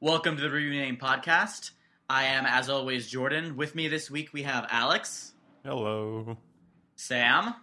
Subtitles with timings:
[0.00, 1.70] Welcome to the Review Name Podcast.
[2.08, 3.56] I am, as always, Jordan.
[3.56, 5.32] With me this week we have Alex,
[5.64, 6.36] Hello.
[6.96, 7.54] Sam,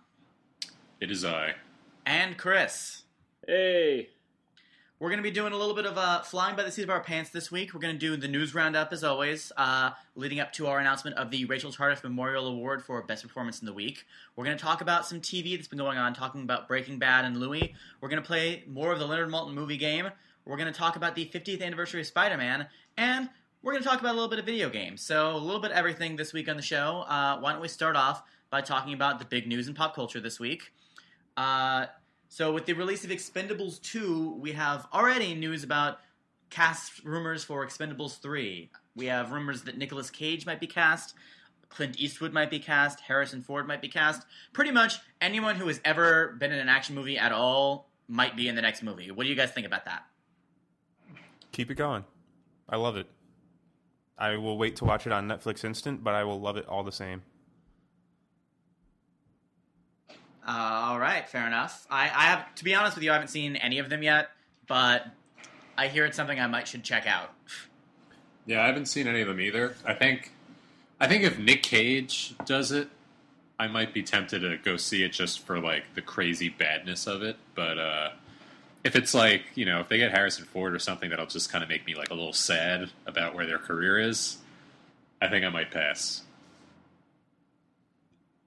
[0.99, 1.53] It is I.
[2.05, 3.03] and Chris.
[3.47, 4.09] Hey.
[4.99, 6.89] We're going to be doing a little bit of uh, flying by the seat of
[6.89, 7.73] our pants this week.
[7.73, 11.17] We're going to do the news roundup as always, uh, leading up to our announcement
[11.17, 14.05] of the Rachel Tardif Memorial Award for Best Performance in the Week.
[14.35, 17.25] We're going to talk about some TV that's been going on, talking about Breaking Bad
[17.25, 17.73] and Louie.
[17.99, 20.07] We're going to play more of the Leonard Maltin movie game.
[20.45, 22.67] We're going to talk about the 50th anniversary of Spider Man,
[22.97, 23.29] and
[23.61, 25.01] we're going to talk about a little bit of video games.
[25.01, 27.05] So, a little bit of everything this week on the show.
[27.07, 30.19] Uh, why don't we start off by talking about the big news in pop culture
[30.19, 30.73] this week?
[31.37, 31.85] Uh,
[32.27, 35.99] so, with the release of Expendables 2, we have already news about
[36.49, 38.69] cast rumors for Expendables 3.
[38.95, 41.15] We have rumors that Nicolas Cage might be cast,
[41.69, 44.23] Clint Eastwood might be cast, Harrison Ford might be cast.
[44.51, 48.47] Pretty much anyone who has ever been in an action movie at all might be
[48.47, 49.09] in the next movie.
[49.09, 50.03] What do you guys think about that?
[51.53, 52.03] Keep it going.
[52.67, 53.07] I love it.
[54.17, 56.83] I will wait to watch it on Netflix Instant, but I will love it all
[56.83, 57.21] the same.
[60.45, 61.87] Uh, all right, fair enough.
[61.89, 64.29] I, I have, to be honest with you, I haven't seen any of them yet,
[64.67, 65.07] but
[65.77, 67.31] I hear it's something I might should check out.
[68.45, 69.75] Yeah, I haven't seen any of them either.
[69.85, 70.31] I think,
[70.99, 72.89] I think if Nick Cage does it,
[73.57, 77.23] I might be tempted to go see it just for like the crazy badness of
[77.23, 77.37] it.
[77.55, 78.09] But uh,
[78.83, 81.63] if it's like you know, if they get Harrison Ford or something that'll just kind
[81.63, 84.37] of make me like a little sad about where their career is,
[85.21, 86.23] I think I might pass.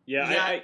[0.05, 0.43] Yeah, Yeah.
[0.45, 0.63] I I,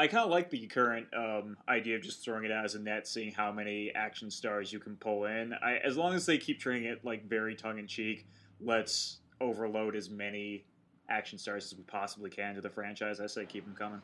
[0.00, 2.78] I kind of like the current um, idea of just throwing it out as a
[2.78, 5.54] net, seeing how many action stars you can pull in.
[5.54, 8.26] I, as long as they keep treating it like very tongue in cheek,
[8.60, 10.64] let's overload as many
[11.08, 13.18] action stars as we possibly can to the franchise.
[13.20, 14.02] I say keep them coming.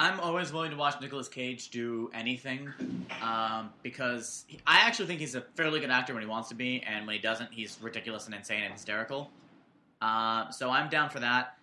[0.00, 2.72] I'm always willing to watch Nicolas Cage do anything
[3.20, 6.54] um, because he, I actually think he's a fairly good actor when he wants to
[6.54, 9.28] be, and when he doesn't, he's ridiculous and insane and hysterical.
[10.00, 11.58] Uh, so I'm down for that.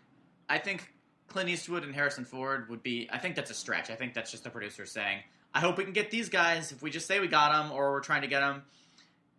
[0.49, 0.91] I think
[1.29, 3.07] Clint Eastwood and Harrison Ford would be.
[3.09, 3.89] I think that's a stretch.
[3.89, 5.19] I think that's just the producer saying,
[5.53, 6.73] "I hope we can get these guys.
[6.73, 8.63] If we just say we got them or we're trying to get them."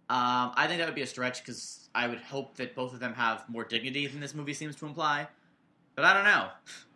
[0.08, 3.00] Um, I think that would be a stretch because I would hope that both of
[3.00, 5.28] them have more dignity than this movie seems to imply.
[5.96, 6.48] But I don't know.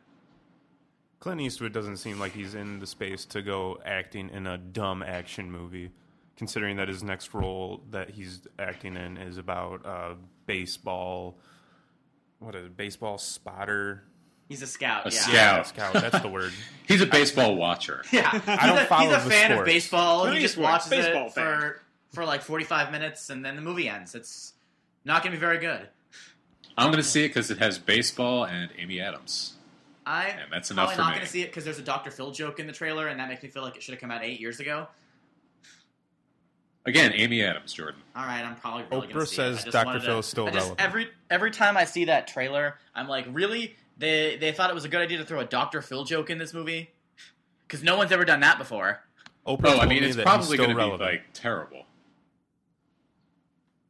[1.20, 5.02] Clint Eastwood doesn't seem like he's in the space to go acting in a dumb
[5.02, 5.90] action movie,
[6.36, 10.14] considering that his next role that he's acting in is about uh,
[10.46, 11.36] baseball.
[12.38, 14.02] What is it, baseball spotter?
[14.48, 15.06] He's a scout.
[15.06, 15.62] A yeah.
[15.62, 15.66] scout.
[15.68, 15.92] Scout.
[15.92, 16.52] That's the word.
[16.88, 18.02] He's a baseball watcher.
[18.12, 20.20] Yeah, I don't he's a, follow he's a the fan of baseball.
[20.22, 21.60] Clint he just Eastwood, watches baseball it fan.
[21.60, 21.82] for
[22.12, 24.16] for like forty five minutes, and then the movie ends.
[24.16, 24.54] It's
[25.04, 25.86] not going to be very good.
[26.76, 29.54] I'm going to see it because it has baseball and Amy Adams.
[30.06, 31.14] I And that's probably for not me.
[31.16, 32.10] going to see it because there's a Dr.
[32.10, 34.10] Phil joke in the trailer, and that makes me feel like it should have come
[34.10, 34.88] out eight years ago.
[36.86, 38.00] Again, Amy Adams, Jordan.
[38.16, 39.44] All right, I'm probably really Oprah going to see it.
[39.44, 39.86] I says just Dr.
[39.86, 40.80] wanted Phil is still I just- relevant.
[40.80, 43.76] Every every time I see that trailer, I'm like, really?
[43.98, 45.82] They they thought it was a good idea to throw a Dr.
[45.82, 46.90] Phil joke in this movie
[47.68, 49.02] because no one's ever done that before.
[49.46, 51.02] Oprah Oh, I mean, me it's that probably he's going to be relevant.
[51.02, 51.84] like terrible.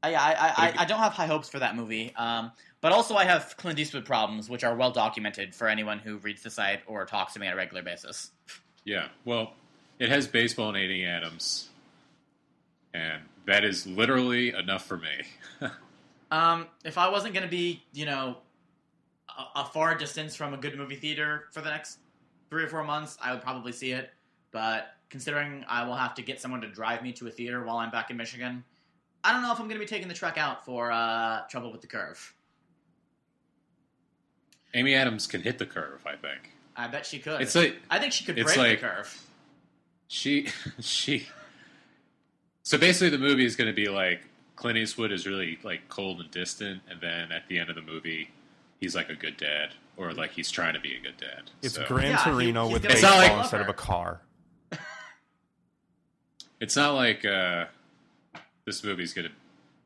[0.03, 2.13] I, I, I, I, I don't have high hopes for that movie.
[2.17, 6.19] Um, but also, I have Clint Eastwood problems, which are well documented for anyone who
[6.19, 8.31] reads the site or talks to me on a regular basis.
[8.85, 9.53] Yeah, well,
[9.99, 11.69] it has baseball and Amy Adams,
[12.95, 15.25] and that is literally enough for me.
[16.31, 18.37] Um, if I wasn't going to be, you know,
[19.29, 21.99] a, a far distance from a good movie theater for the next
[22.51, 24.11] three or four months, I would probably see it.
[24.53, 27.79] But considering I will have to get someone to drive me to a theater while
[27.79, 28.65] I'm back in Michigan,
[29.25, 31.73] I don't know if I'm going to be taking the truck out for uh, Trouble
[31.73, 32.35] with the Curve.
[34.75, 36.01] Amy Adams can hit the curve.
[36.07, 37.41] I think I bet she could.
[37.41, 39.23] it's like I think she could it's break like- the curve.
[40.09, 40.49] she
[40.81, 41.27] she.
[42.63, 44.21] So basically, the movie is going to be like
[44.57, 47.83] Clint Eastwood is really like cold and distant, and then at the end of the
[47.83, 48.31] movie,
[48.81, 51.51] he's like a good dad, or like he's trying to be a good dad.
[51.63, 53.69] It's So- Gran Yeah, Torino he's with gonna be It's not baseball like- instead of
[53.69, 54.21] a car.
[56.61, 57.65] It's not like uh,
[58.67, 59.33] this movie's going to,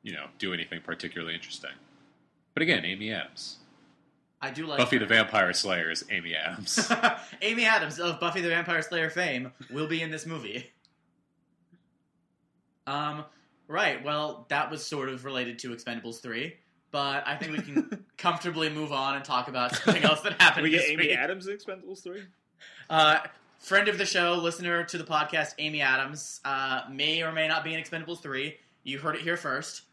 [0.03, 1.71] you know, do anything particularly interesting.
[2.53, 3.59] But again, Amy Adams.
[4.45, 5.01] I do like Buffy her.
[5.01, 6.93] the Vampire Slayer is Amy Adams.
[7.43, 10.71] Amy Adams of Buffy the Vampire Slayer fame will be in this movie.
[12.87, 13.25] Um,
[13.69, 14.05] right.
[14.05, 16.57] Well, that was sort of related to Expendables three,
[16.91, 20.65] but I think we can comfortably move on and talk about something else that happened
[20.65, 21.17] we get this Amy week.
[21.17, 22.25] Adams in Expendables three.
[22.91, 23.21] Uh,
[23.61, 27.65] friend of the show, listener to the podcast, Amy Adams, uh, may or may not
[27.65, 28.59] be in Expendables three.
[28.83, 29.85] You heard it here first.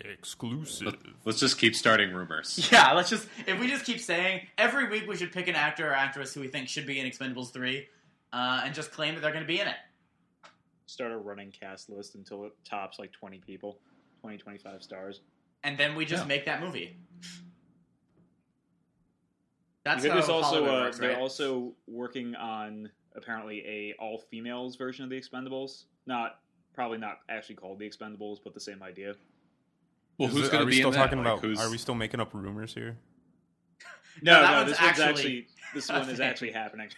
[0.00, 0.94] Exclusive.
[1.24, 2.68] Let's just keep starting rumors.
[2.72, 5.90] Yeah, let's just if we just keep saying every week we should pick an actor
[5.90, 7.86] or actress who we think should be in Expendables three,
[8.32, 9.76] uh, and just claim that they're going to be in it.
[10.86, 13.78] start a running cast list until it tops like 20 people,
[14.22, 15.20] 20, 25 stars.
[15.64, 16.28] and then we just Yeah.
[16.28, 16.96] make that movie.
[19.84, 21.18] That's how there's also uh, works, they're right?
[21.18, 25.84] also working on apparently a all females version of the Expendables.
[26.06, 26.40] Not
[26.74, 29.14] probably not actually called the Expendables, but the same idea.
[30.22, 31.40] Well, Is who's going are to we be still in talking Like, about?
[31.40, 32.96] who's- Are we still making up rumors here?
[34.22, 36.88] No, that no, one's this one's actually actually this one is actually happening.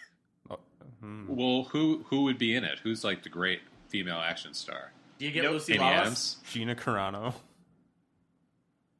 [0.51, 0.59] Oh,
[1.01, 1.25] hmm.
[1.29, 2.81] Well, who who would be in it?
[2.83, 4.93] Who's like the great female action star?
[5.19, 5.53] Do you get Nope.
[5.55, 6.01] Lucy Amy Lawless?
[6.01, 6.37] Adams.
[6.51, 7.33] Gina Carano.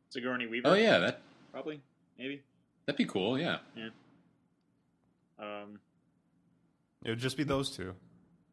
[0.09, 0.69] Sigourney Weaver.
[0.69, 1.21] Oh yeah, that
[1.53, 1.83] probably
[2.19, 2.41] maybe.
[2.87, 3.39] that'd be cool.
[3.39, 3.59] Yeah.
[5.39, 5.81] Um,
[7.05, 7.95] It would just be those two.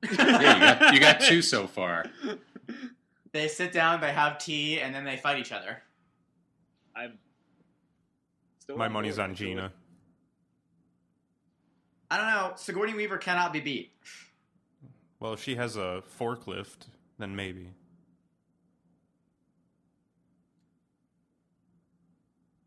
[0.11, 2.05] Yeah, you got you got two so far.
[3.33, 5.81] They sit down, they have tea, and then they fight each other.
[6.95, 7.17] I'm
[8.59, 9.29] still My on money's board.
[9.29, 9.71] on Gina.
[12.09, 12.51] I don't know.
[12.57, 13.91] Sigourney Weaver cannot be beat.
[15.21, 16.87] Well, if she has a forklift,
[17.17, 17.69] then maybe.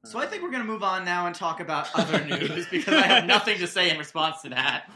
[0.04, 2.94] So I think we're going to move on now and talk about other news because
[2.94, 4.90] I have nothing to say in response to that.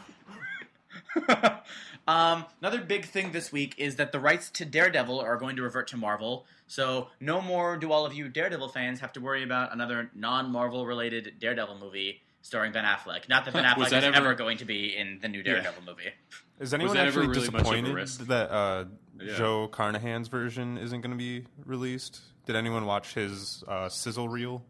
[2.07, 5.61] um, another big thing this week is that the rights to Daredevil are going to
[5.63, 6.45] revert to Marvel.
[6.67, 10.85] So no more do all of you Daredevil fans have to worry about another non-Marvel
[10.85, 13.27] related Daredevil movie starring Ben Affleck.
[13.27, 15.83] Not that Ben Affleck that is ever- ever going to be in the new Daredevil
[15.85, 16.11] movie.
[16.59, 18.85] Is anyone ever actually really much of a disappointed that uh,
[19.17, 19.33] Yeah.
[19.37, 22.19] Joe Carnahan's version isn't going to be released?
[22.45, 24.65] Did anyone watch his uh, sizzle reel?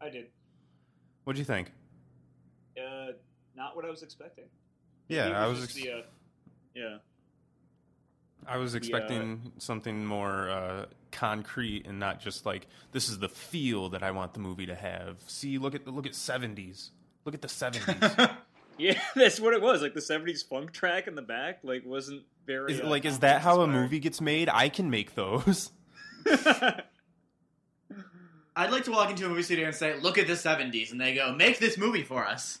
[0.00, 0.26] I did.
[1.24, 1.72] What'd you think?
[2.78, 3.12] Uh,
[3.56, 4.44] not what I was expecting.
[5.10, 5.64] Yeah, It I was.
[5.64, 6.02] Ex- the, uh,
[6.74, 6.96] yeah.
[8.46, 13.90] I was expecting something more uh, concrete and not just like this is the feel
[13.90, 15.18] that I want the movie to have.
[15.26, 16.90] See, look at look at seventies.
[17.24, 17.96] Look at the seventies.
[18.80, 19.82] Yeah, that's what it was.
[19.82, 22.72] Like the '70s funk track in the back, like wasn't very.
[22.72, 24.48] is, uh, like, is that how a movie gets made?
[24.48, 25.70] I can make those.
[28.56, 31.00] I'd like to walk into a movie studio and say, "Look at the '70s," and
[31.00, 32.60] they go, "Make this movie for us,"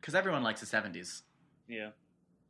[0.00, 1.22] because everyone likes the '70s.
[1.68, 1.90] yeah.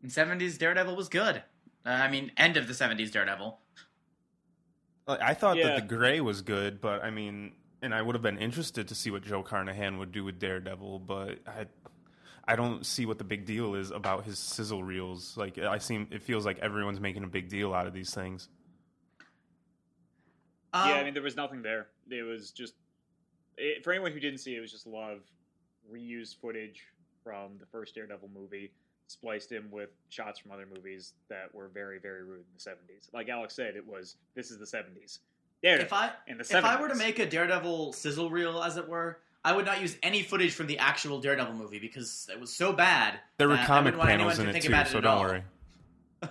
[0.03, 1.43] And '70s Daredevil was good.
[1.85, 3.59] Uh, I mean, end of the '70s Daredevil.
[5.09, 5.69] I thought Yeah.
[5.69, 8.95] that the Grey was good, but I mean, and I would have been interested to
[8.95, 11.67] see what Joe Carnahan would do with Daredevil, but I,
[12.47, 15.37] I don't see what the big deal is about his sizzle reels.
[15.37, 18.49] Like, I seem it feels like everyone's making a big deal out of these things.
[20.75, 21.87] Um, yeah, I mean, there was nothing there.
[22.11, 22.75] It was just
[23.57, 25.21] it, for anyone who didn't see it, it was just a lot of
[25.91, 26.83] reused footage
[27.23, 28.71] from the first Daredevil movie,
[29.09, 33.09] spliced in with shots from other movies that were very, very rude in the seventies.
[33.13, 35.21] Like Alex said, it was this is the seventies.
[35.63, 38.77] Daredevil if I in the if I were to make a Daredevil sizzle reel, as
[38.77, 42.39] it were, I would not use any footage from the actual Daredevil movie because it
[42.39, 43.19] was so bad.
[43.39, 44.89] There were that I comic wouldn't want anyone panels in to it think too, about
[44.89, 45.23] so don't all.
[45.23, 45.43] worry.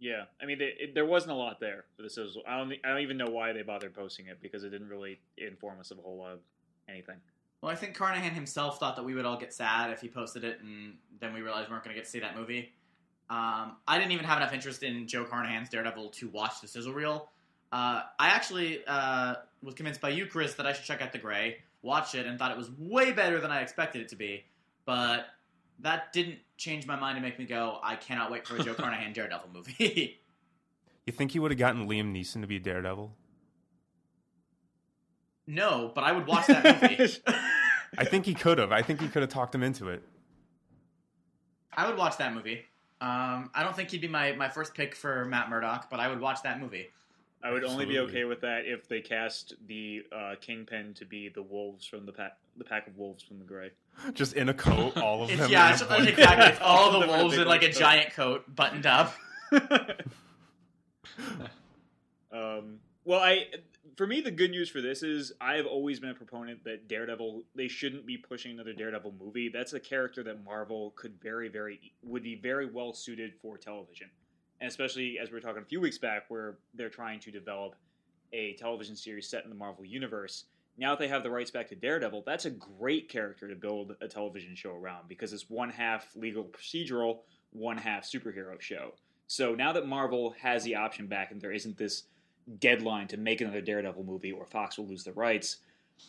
[0.00, 2.42] Yeah, I mean, it, it, there wasn't a lot there for the sizzle.
[2.46, 5.18] I don't, I don't even know why they bothered posting it because it didn't really
[5.36, 6.38] inform us of a whole lot of
[6.88, 7.16] anything.
[7.60, 10.44] Well, I think Carnahan himself thought that we would all get sad if he posted
[10.44, 12.72] it, and then we realized we weren't going to get to see that movie.
[13.30, 16.92] Um, I didn't even have enough interest in Joe Carnahan's Daredevil to watch the sizzle
[16.92, 17.30] reel.
[17.72, 21.18] Uh, I actually uh, was convinced by you, Chris, that I should check out The
[21.18, 24.44] Grey, watch it, and thought it was way better than I expected it to be.
[24.86, 25.26] But
[25.80, 28.74] that didn't change my mind to make me go, I cannot wait for a Joe
[28.78, 30.20] Carnahan Daredevil movie.
[31.06, 33.10] You think he would have gotten Liam Neeson to be Daredevil?
[35.48, 37.10] No, but I would watch that movie.
[37.98, 38.70] I think he could have.
[38.70, 40.02] I think he could have talked him into it.
[41.74, 42.66] I would watch that movie.
[43.00, 46.08] Um, I don't think he'd be my, my first pick for Matt Murdock, but I
[46.08, 46.88] would watch that movie.
[47.42, 51.28] I would only be okay with that if they cast the uh, Kingpin to be
[51.30, 53.70] the wolves from the pack, the pack of wolves from the Grey.
[54.12, 55.50] Just in a coat, all of It's, them.
[55.50, 56.46] yeah, it's, a exactly.
[56.46, 57.74] It's all the Them in a wolves in like a coat.
[57.78, 59.14] giant coat, buttoned up.
[62.32, 63.46] um, well, I
[63.98, 66.86] for me the good news for this is I have always been a proponent that
[66.86, 69.48] Daredevil they shouldn't be pushing another Daredevil movie.
[69.48, 74.06] That's a character that Marvel could very very would be very well suited for television,
[74.60, 77.74] and especially as we were talking a few weeks back where they're trying to develop
[78.32, 80.44] a television series set in the Marvel universe.
[80.76, 83.96] Now that they have the rights back to Daredevil, that's a great character to build
[84.00, 88.92] a television show around because it's one half legal procedural, one half superhero show.
[89.26, 92.04] So now that Marvel has the option back and there isn't this
[92.60, 95.58] deadline to make another Daredevil movie or Fox will lose the rights,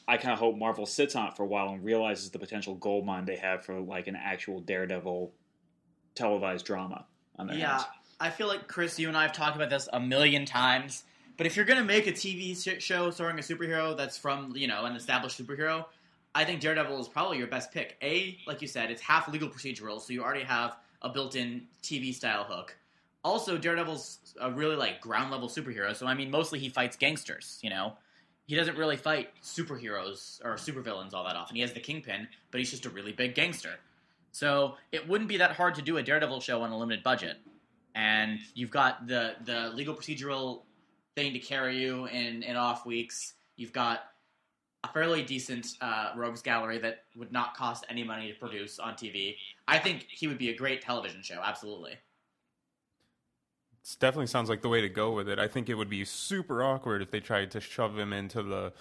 [0.08, 2.76] I kind of hope Marvel sits on it for a while and realizes the potential
[2.76, 5.32] gold mine they have for like an actual Daredevil
[6.16, 7.06] televised drama
[7.38, 7.84] on their Yeah, hands.
[8.20, 11.04] I feel like Chris, you and I have talked about this a million times.
[11.38, 14.84] But if you're gonna make a TV show starring a superhero that's from you know
[14.84, 15.86] an established superhero,
[16.36, 17.98] I think Daredevil is probably your best pick.
[18.02, 22.14] A, like you said, it's half legal procedural, so you already have a built-in TV
[22.14, 22.76] style hook.
[23.24, 27.60] Also, Daredevil's a really like ground level superhero, so I mean, mostly he fights gangsters.
[27.62, 27.94] You know,
[28.46, 31.56] he doesn't really fight superheroes or supervillains all that often.
[31.56, 33.76] He has the Kingpin, but he's just a really big gangster.
[34.32, 37.38] So it wouldn't be that hard to do a Daredevil show on a limited budget,
[37.96, 40.62] and you've got the the legal procedural
[41.16, 43.34] thing to carry you in in off weeks.
[43.58, 44.04] You've got
[44.84, 48.94] a fairly decent uh, rogues gallery that would not cost any money to produce on
[48.94, 49.36] TV.
[49.68, 51.42] I think he would be a great television show.
[51.44, 51.98] Absolutely.
[53.94, 55.40] It definitely sounds like the way to go with it.
[55.40, 58.74] I think it would be super awkward if they tried to shove him into the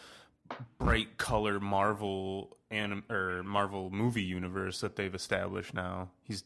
[0.78, 6.08] bright color Marvel anim- or Marvel movie universe that they've established now.
[6.24, 6.44] He's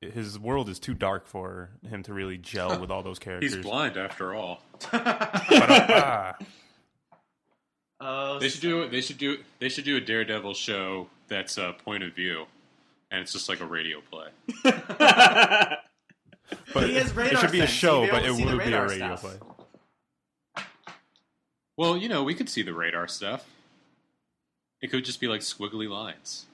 [0.00, 3.54] his world is too dark for him to really gel with all those characters.
[3.54, 4.60] He's blind after all.
[4.90, 6.36] Ba-da-ba.
[8.00, 11.72] Oh, They should do they should do they should do a Daredevil show that's uh,
[11.72, 12.44] point of view,
[13.10, 14.28] and it's just like a radio play.
[16.74, 17.70] but He has it should be a sense.
[17.70, 19.20] show, but it to see would be a radio stuff.
[20.54, 20.64] play.
[21.76, 23.46] Well, you know, we could see the radar stuff.
[24.80, 26.46] It could just be like squiggly lines.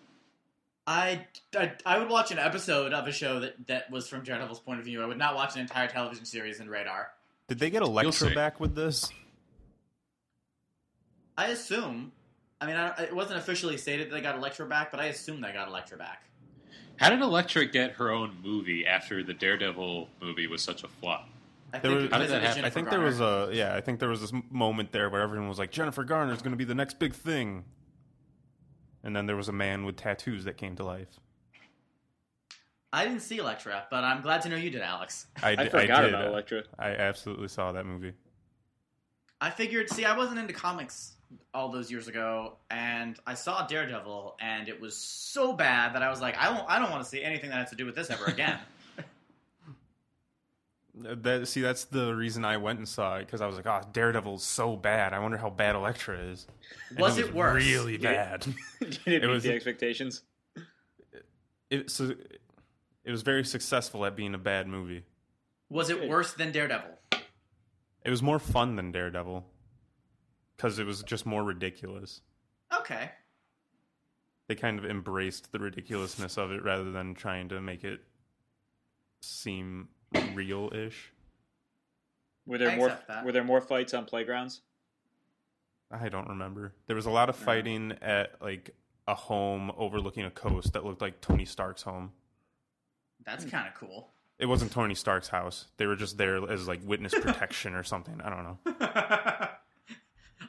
[0.86, 4.60] I, I I would watch an episode of a show that, that was from Daredevil's
[4.60, 5.02] point of view.
[5.02, 7.08] I would not watch an entire television series in Radar.
[7.48, 8.34] Did they get Elektra see.
[8.34, 9.10] back with this?
[11.36, 12.12] I assume.
[12.60, 15.40] I mean, I, it wasn't officially stated that they got Elektra back, but I assume
[15.40, 16.22] they got Elektra back.
[17.00, 21.28] How did Elektra get her own movie after the Daredevil movie was such a flop?
[21.72, 22.46] I There think was- How did that happen?
[22.50, 23.74] I Jennifer think there was a yeah.
[23.74, 26.50] I think there was this moment there where everyone was like, Jennifer Garner is going
[26.52, 27.64] to be the next big thing,
[29.02, 31.08] and then there was a man with tattoos that came to life.
[32.92, 35.26] I didn't see Elektra, but I'm glad to know you did, Alex.
[35.42, 36.10] I, I d- forgot did.
[36.10, 36.64] about Elektra.
[36.78, 38.12] I absolutely saw that movie.
[39.40, 39.88] I figured.
[39.90, 41.12] See, I wasn't into comics
[41.54, 46.10] all those years ago, and I saw Daredevil, and it was so bad that I
[46.10, 46.68] was like, I won't.
[46.68, 48.58] I don't want to see anything that has to do with this ever again.
[51.02, 53.80] That see, that's the reason I went and saw it because I was like, "Oh,
[53.92, 55.12] Daredevil's so bad.
[55.14, 56.46] I wonder how bad Elektra is."
[56.90, 57.64] And Was it worse?
[57.64, 58.40] Really bad.
[58.80, 60.22] Did it, It meet was- the expectations?
[61.70, 62.12] it, so,
[63.04, 65.04] it was very successful at being a bad movie.
[65.70, 66.90] was it worse than Daredevil?
[68.04, 69.46] It was more fun than Daredevil
[70.60, 72.20] because it was just more ridiculous.
[72.80, 73.10] Okay.
[74.46, 78.00] They kind of embraced the ridiculousness of it rather than trying to make it
[79.22, 79.88] seem
[80.34, 81.12] real-ish.
[82.46, 82.98] Were there I more?
[83.08, 83.24] that.
[83.24, 84.60] Were there more fights on playgrounds?
[85.90, 86.74] I don't remember.
[86.86, 88.74] There was a lot of fighting at like
[89.08, 92.12] a home overlooking a coast that looked like Tony Stark's home.
[93.24, 93.50] That's hmm.
[93.50, 94.10] kind of cool.
[94.38, 95.66] It wasn't Tony Stark's house.
[95.78, 98.20] They were just there as like witness protection or something.
[98.22, 99.48] I don't know.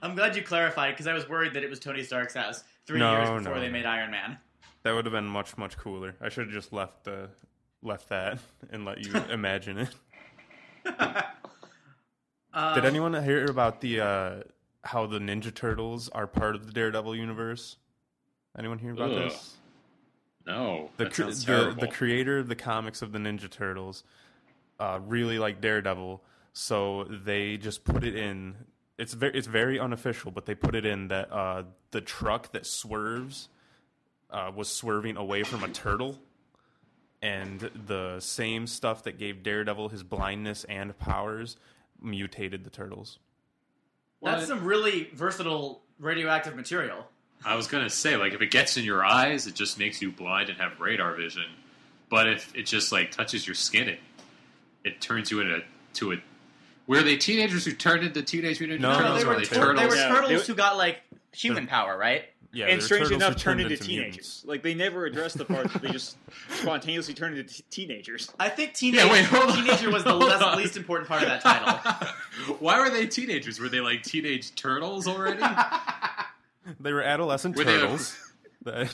[0.01, 3.00] I'm glad you clarified because I was worried that it was Tony Stark's house three
[3.00, 3.62] No, years before no.
[3.62, 4.38] they made Iron Man.
[4.84, 6.15] That would have been much much cooler.
[6.22, 7.29] I should have just left the
[7.84, 8.39] left that
[8.72, 9.89] and let you imagine it.
[12.53, 14.31] Um, Did anyone hear about the uh
[14.84, 17.77] how the Ninja Turtles are part of the Daredevil universe?
[18.58, 19.17] Anyone hear about Ugh.
[19.29, 19.55] this?
[20.48, 24.03] No, the that cre- sounds the, the creator of the comics of the Ninja Turtles
[24.79, 28.55] uh, really like Daredevil, so they just put it in.
[29.01, 32.67] It's very it's very unofficial, but they put it in that uh, the truck that
[32.67, 33.50] swerves
[34.29, 36.20] uh, was swerving away from a turtle,
[37.20, 41.58] and the same stuff that gave Daredevil his blindness and powers
[42.00, 43.17] mutated the turtles.
[44.22, 44.48] That's What?
[44.48, 47.08] some really versatile radioactive material.
[47.43, 50.12] I was gonna say, like, if it gets in your eyes, it just makes you
[50.12, 51.48] blind and have radar vision.
[52.12, 54.00] But if it just like touches your skin, it
[54.84, 56.17] it turns you into to a.
[56.98, 59.43] Were they teenagers who turned into teenage mutant No, Ninja no, turtles, they were, they
[59.45, 59.79] tur- turtles?
[59.79, 62.25] they were Yeah, turtles they were- who got like human power, right?
[62.53, 63.88] Yeah, and they're strangely enough, turned into mutants.
[63.88, 64.43] teenagers.
[64.45, 66.17] Like they never addressed the part that they just
[66.55, 68.29] spontaneously turned into t- teenagers.
[68.41, 69.55] I think teenage, Yeah, wait, hold on.
[69.63, 72.55] teenager was the Hold less, least important part of that title.
[72.60, 73.57] Why were they teenagers?
[73.62, 75.41] Were they like teenage turtles already?
[76.81, 78.17] They were adolescent Were they- turtles
[78.63, 78.93] that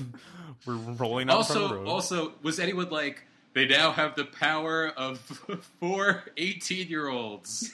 [0.68, 1.88] were rolling out in the also, road.
[1.88, 3.24] also, was anyone like
[3.54, 5.18] they now have the power of
[5.80, 7.72] four 18 year olds?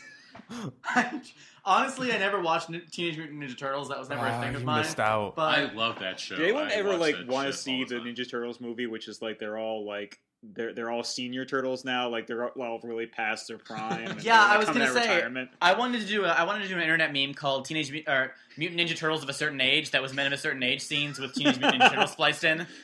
[1.66, 3.88] Honestly, I never watched Nin- Teenage Mutant Ninja Turtles.
[3.90, 4.82] That was never a Ah, thing of you mine.
[4.82, 5.36] missed out.
[5.36, 6.36] But I love that show.
[6.36, 8.08] Did anyone I ever watch like that want to shit see all the time.
[8.08, 12.10] Ninja Turtles movie, which is like they're all like they're they're all senior turtles now,
[12.10, 14.08] like they're all really past their prime.
[14.10, 15.50] and Yeah, they're I was coming gonna out of say- retirement.
[15.62, 18.04] I wanted to do a, I wanted to do an internet meme called Teenage Mut-
[18.10, 20.82] or Mutant Ninja Turtles of a certain age that was men of a certain age
[20.82, 22.68] scenes with Teenage Mutant Ninja Turtles spliced in.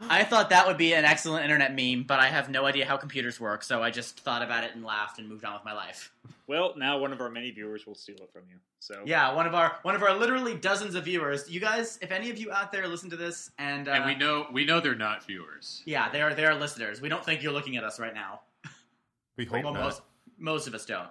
[0.00, 2.96] I thought that would be an excellent internet meme, but I have no idea how
[2.96, 5.72] computers work, so I just thought about it and laughed and moved on with my
[5.72, 6.12] life.
[6.46, 8.56] Well, now one of our many viewers will steal it from you.
[8.78, 11.50] So Yeah, one of our one of our literally dozens of viewers.
[11.50, 14.14] You guys, if any of you out there listen to this, and uh, and we
[14.14, 15.82] know we know they're not viewers.
[15.84, 17.00] yeah, they are they are listeners.
[17.00, 18.40] We don't think you're looking at us right now.
[19.36, 19.82] We hope Well, not.
[19.82, 20.02] most
[20.38, 21.08] most of us don't.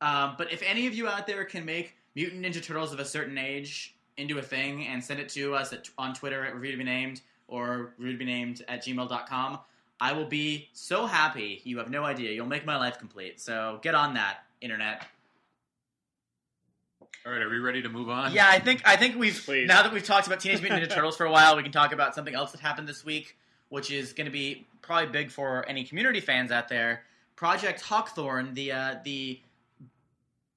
[0.00, 3.04] Um, but if any of you out there can make Mutant Ninja Turtles of a
[3.04, 6.72] certain age into a thing and send it to us at, on Twitter at Review
[6.72, 7.20] to Be Named
[7.52, 9.58] or Review to Be Named at gmail.com,
[10.00, 11.60] I will be so happy.
[11.64, 12.32] You have no idea.
[12.32, 13.40] You'll make my life complete.
[13.40, 15.06] So get on that, internet.
[17.24, 18.32] All right, are we ready to move on?
[18.32, 19.68] Yeah, I think I think we've Please.
[19.68, 21.92] now that we've talked about Teenage Mutant Ninja Turtles for a while, we can talk
[21.92, 23.36] about something else that happened this week,
[23.68, 27.04] which is going to be probably big for any community fans out there.
[27.36, 29.40] Project Hawkthorne, the uh, the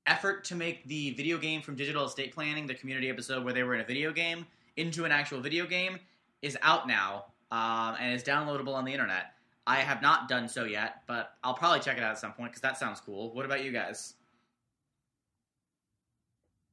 [0.08, 3.64] effort to make the video game from Digital Estate Planning, the community episode where they
[3.64, 4.48] were in a video game,
[4.78, 6.00] into an actual video game,
[6.46, 9.32] is out now um, and is downloadable on the internet.
[9.68, 12.52] I have not done so yet, but I'll probably check it out at some point
[12.52, 13.34] because that sounds cool.
[13.34, 14.14] What about you guys?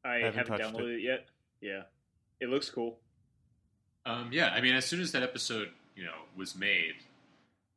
[0.05, 1.03] I haven't haven't, touched downloaded it.
[1.03, 1.27] yet.
[1.61, 1.83] Yeah,
[2.41, 2.99] it looks cool.
[4.05, 6.97] Um, yeah, I mean, as soon as that episode, you know, was made,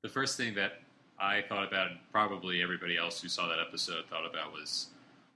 [0.01, 0.81] the first thing that
[1.19, 4.87] I thought about, and probably everybody else who saw that episode thought about, was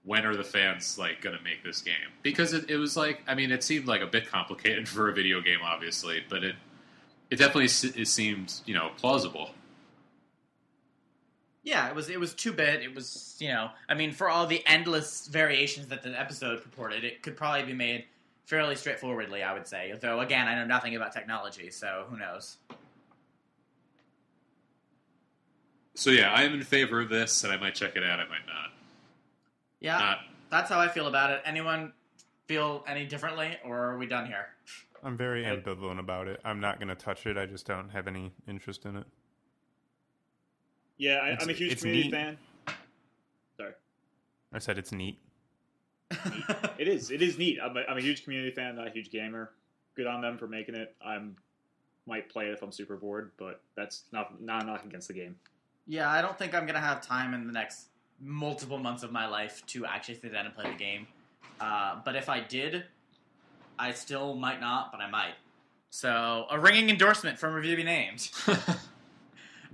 [0.03, 1.96] when are the fans like going to make this game?
[2.24, 5.13] Because it, it was like, I mean, it seemed like a bit complicated for a
[5.13, 6.56] video game, obviously, but it
[7.29, 9.51] it definitely it seemed, you know, plausible.
[11.62, 12.82] Yeah, it was it was two bit.
[12.82, 17.03] It was you know, I mean, for all the endless variations that the episode purported,
[17.03, 18.06] it could probably be made
[18.46, 19.44] fairly straightforwardly.
[19.44, 22.58] I would say, though again, I know nothing about technology, so who knows?
[25.94, 28.20] So yeah, I am in favor of this, and I might check it out.
[28.20, 28.78] I might not.
[29.79, 30.17] Yeah, Not
[30.50, 31.41] that's how I feel about it.
[31.45, 31.93] Anyone
[32.48, 34.48] feel any differently, or are we done here?
[35.03, 36.41] I'm very I- ambivalent about it.
[36.43, 37.38] I'm not going to touch it.
[37.38, 39.05] I just don't have any interest in it.
[40.98, 42.13] Yeah, I, I'm a huge it's community neat.
[42.13, 42.38] fan.
[43.57, 43.71] Sorry,
[44.51, 45.17] I said it's neat.
[46.77, 47.12] it is.
[47.12, 47.59] It is neat.
[47.63, 49.51] I'm a, I'm a huge community fan, not a huge gamer.
[49.95, 50.95] Good on them for making it.
[51.05, 51.38] I'm
[52.05, 55.13] might play it if I'm super bored, but that's not not a knock against the
[55.13, 55.36] game.
[55.88, 57.88] yeah, I don't think I'm gonna have time in the next
[58.21, 61.07] multiple months of my life to actually sit down and play the game.
[61.59, 62.83] Uh, but if I did,
[63.77, 65.33] I still might not, but I might.
[65.89, 68.29] So a ringing endorsement from Review to Be Named.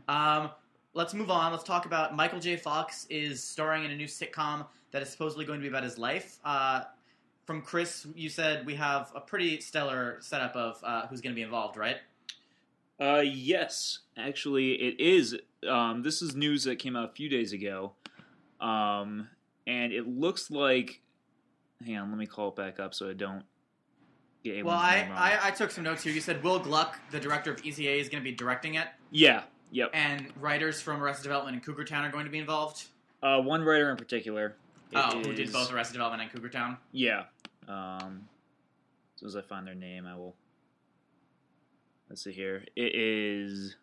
[0.07, 0.51] Um,
[0.93, 1.51] let's move on.
[1.51, 2.57] Let's talk about Michael J.
[2.57, 5.97] Fox is starring in a new sitcom that is supposedly going to be about his
[5.97, 6.37] life.
[6.45, 6.83] Uh,
[7.45, 11.35] from Chris, you said we have a pretty stellar setup of uh, who's going to
[11.35, 11.97] be involved, right?
[12.99, 15.37] Uh, yes, actually, it is.
[15.67, 17.93] Um, this is news that came out a few days ago,
[18.59, 19.27] um,
[19.67, 21.01] and it looks like.
[21.85, 23.43] Hang on, let me call it back up so I don't
[24.43, 24.63] get.
[24.65, 25.09] Well, I.
[25.13, 26.13] I, I took some notes here.
[26.13, 28.87] You said Will Gluck, the director of Easy A, is going to be directing it,
[29.11, 29.91] yeah, yep.
[29.93, 32.85] and writers from Arrested Development and Cougar Town are going to be involved.
[33.21, 34.55] Uh, one writer in particular.
[34.93, 36.77] Oh, who did both Arrested Development and Cougar Town?
[36.91, 37.23] Yeah.
[37.67, 38.27] Um,
[39.15, 40.35] as soon as I find their name, I will.
[42.09, 42.63] Let's see here.
[42.75, 43.75] It is.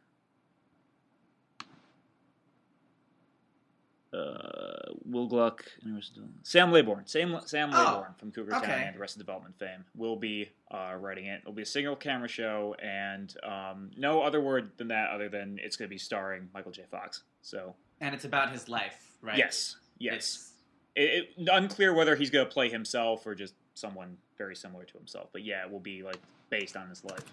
[4.12, 7.08] Uh, Will Gluck and Arrested Development- Sam Laybourne.
[7.08, 8.84] Sam Sam Oh, Laybourne from Cougar Town okay.
[8.88, 11.40] and Arrested Development fame will be uh, writing it.
[11.40, 15.58] It'll be a single camera show, and um, no other word than that, other than
[15.62, 16.82] it's going to be starring Michael J.
[16.90, 17.22] Fox.
[17.40, 19.38] So And it's about his life, right?
[19.38, 20.12] yes, yes.
[20.14, 20.48] It's-
[20.94, 24.92] It, it, unclear whether he's going to play himself or just someone very similar to
[24.98, 25.30] himself.
[25.32, 26.18] But yeah, it will be like
[26.50, 27.24] based on his life.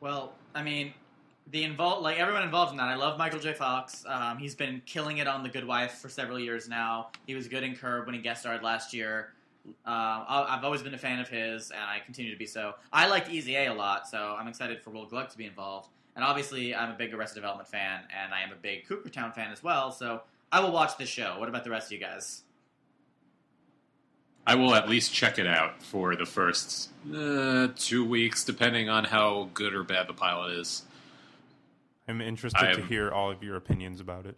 [0.00, 0.92] Well, I mean,
[1.50, 2.88] the involved like everyone involved in that.
[2.88, 3.52] I love Michael J.
[3.52, 4.04] Fox.
[4.08, 7.08] Um, he's been killing it on The Good Wife for several years now.
[7.26, 9.34] He was good in Curb when he guest starred last year.
[9.86, 12.74] Uh, I've always been a fan of his, and I continue to be so.
[12.92, 15.88] I liked Easy A a lot, so I'm excited for Will Gluck to be involved.
[16.16, 19.32] And obviously, I'm a big Arrested Development fan, and I am a big Cougar Town
[19.32, 19.90] fan as well.
[19.90, 21.36] So I will watch this show.
[21.38, 22.42] What about the rest of you guys?
[24.46, 29.04] I will at least check it out for the first uh, two weeks, depending on
[29.04, 30.82] how good or bad the pilot is.
[32.06, 34.36] I'm interested I to hear all of your opinions about it.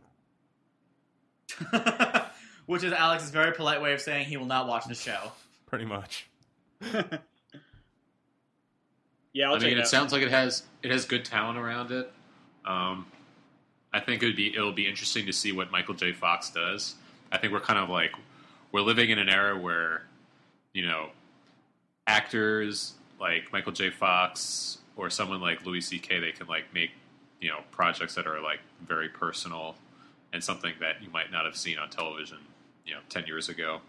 [2.67, 5.33] Which is Alex's very polite way of saying he will not watch the show.
[5.67, 6.29] Pretty much.
[9.33, 9.89] Yeah, I'll I mean, it it out.
[9.89, 12.11] sounds like it has it has good talent around it.
[12.65, 13.05] Um,
[13.93, 16.13] I think it would be it'll be interesting to see what Michael J.
[16.15, 16.95] Fox does.
[17.31, 18.13] I think we're kind of like
[18.73, 20.05] we're living in an era where
[20.73, 21.11] you know
[22.07, 23.91] actors like Michael J.
[23.91, 26.19] Fox or someone like Louis C.K.
[26.19, 26.93] they can like make
[27.41, 29.77] you know projects that are like very personal
[30.33, 32.39] and something that you might not have seen on television
[32.85, 33.81] you know ten years ago.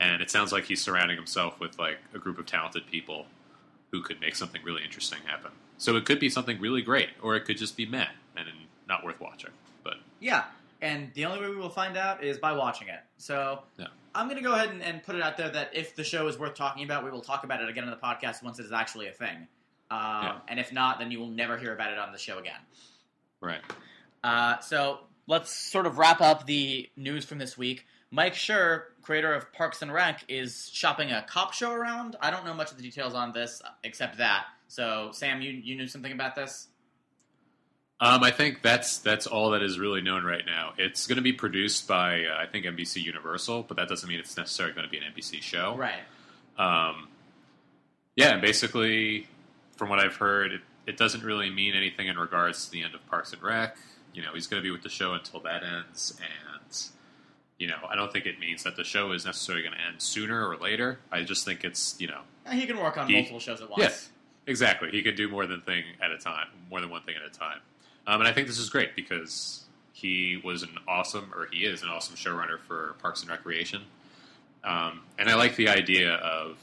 [0.00, 3.26] And it sounds like he's surrounding himself with like a group of talented people
[3.92, 5.50] who could make something really interesting happen.
[5.76, 8.46] So it could be something really great, or it could just be meh and
[8.88, 9.50] not worth watching.
[9.84, 10.44] But Yeah,
[10.80, 13.00] and the only way we will find out is by watching it.
[13.18, 13.88] So Yeah.
[14.14, 16.26] I'm going to go ahead and, and put it out there that if the show
[16.26, 18.66] is worth talking about, we will talk about it again on the podcast once it
[18.66, 19.46] is actually a thing.
[19.90, 20.36] Um, Yeah.
[20.48, 22.60] And if not, then you will never hear about it on the show again.
[23.40, 23.60] right,
[24.22, 27.86] Uh, so let's sort of wrap up the news from this week.
[28.10, 32.16] Mike Schur, creator of Parks and Rec, is shopping a cop show around.
[32.20, 34.46] I don't know much of the details on this except that.
[34.68, 36.68] So, Sam, you, you knew something about this?
[38.00, 40.72] um, I think that's that's all that is really known right now.
[40.78, 44.18] It's going to be produced by uh, I think NBC Universal, but that doesn't mean
[44.18, 45.76] it's necessarily going to be an NBC show.
[45.76, 46.00] Right.
[46.58, 47.08] Um,
[48.16, 49.28] yeah, and basically,
[49.80, 52.94] from what I've heard, it, it doesn't really mean anything in regards to the end
[52.94, 53.78] of Parks and Rec.
[54.12, 56.78] You know, he's going to be with the show until that ends, and
[57.58, 60.02] you know, I don't think it means that the show is necessarily going to end
[60.02, 60.98] sooner or later.
[61.10, 62.20] I just think it's you know,
[62.52, 63.80] He can work on He- multiple shows at once.
[63.82, 64.50] Yeah.
[64.50, 64.90] exactly.
[64.90, 67.30] He could do more than thing at a time, more than one thing at a
[67.32, 67.60] time.
[68.06, 69.64] Um, and I think this is great because
[69.94, 73.80] he was an awesome, or he is an awesome showrunner for Parks and Recreation.
[74.62, 76.58] Um, and I like the idea of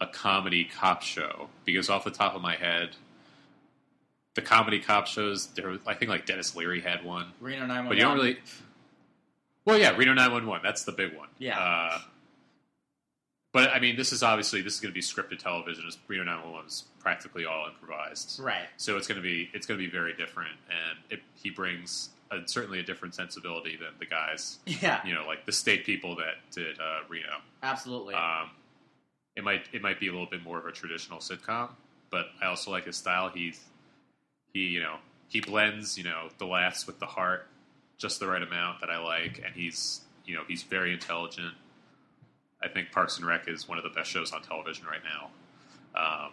[0.00, 2.90] a comedy cop show because off the top of my head,
[4.34, 7.88] the comedy cop shows there, was, I think like Denis Leary had one, Reno 911.
[7.88, 8.38] but you don't really.
[9.64, 10.62] Well, yeah, Reno 911.
[10.64, 11.28] That's the big one.
[11.38, 11.58] Yeah.
[11.58, 11.98] Uh,
[13.52, 15.84] but I mean, this is obviously this is going to be scripted television.
[15.86, 18.68] As Reno 911 is practically all improvised, Right.
[18.76, 22.10] so it's going to be it's going to be very different, and it, he brings
[22.30, 26.14] a, certainly a different sensibility than the guys, Yeah, you know, like the state people
[26.16, 27.38] that did uh, Reno.
[27.64, 28.14] absolutely.
[28.14, 28.50] Um,
[29.36, 31.70] it might it might be a little bit more of a traditional sitcom,
[32.10, 33.30] but I also like his style.
[33.32, 33.60] He's
[34.52, 34.96] he you know
[35.28, 37.46] he blends you know the laughs with the heart
[37.98, 41.54] just the right amount that I like, and he's you know he's very intelligent.
[42.62, 45.30] I think Parks and Rec is one of the best shows on television right now.
[45.94, 46.32] Um,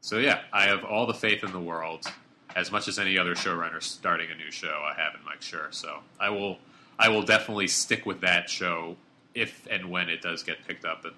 [0.00, 2.06] so yeah, I have all the faith in the world.
[2.54, 5.74] As much as any other showrunner starting a new show, I have in Mike Schur.
[5.74, 6.58] So I will,
[6.98, 8.96] I will definitely stick with that show
[9.34, 11.14] if and when it does get picked up and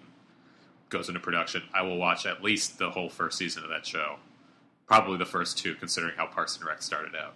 [0.88, 1.62] goes into production.
[1.74, 4.16] I will watch at least the whole first season of that show,
[4.86, 7.34] probably the first two, considering how Parks and Rec started out.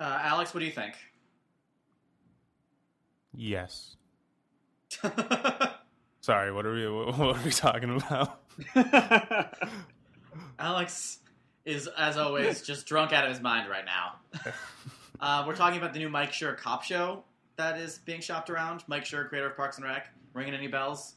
[0.00, 0.94] uh, Alex, what do you think?
[3.34, 3.96] Yes.
[6.20, 8.40] Sorry, what are we what are we talking about?
[10.58, 11.18] Alex
[11.64, 14.52] is, as always, just drunk out of his mind right now.
[15.20, 17.22] Uh, we're talking about the new Mike Schur cop show
[17.56, 18.82] that is being shopped around.
[18.86, 20.08] Mike Schur, creator of Parks and Rec.
[20.34, 21.14] Ringing any bells?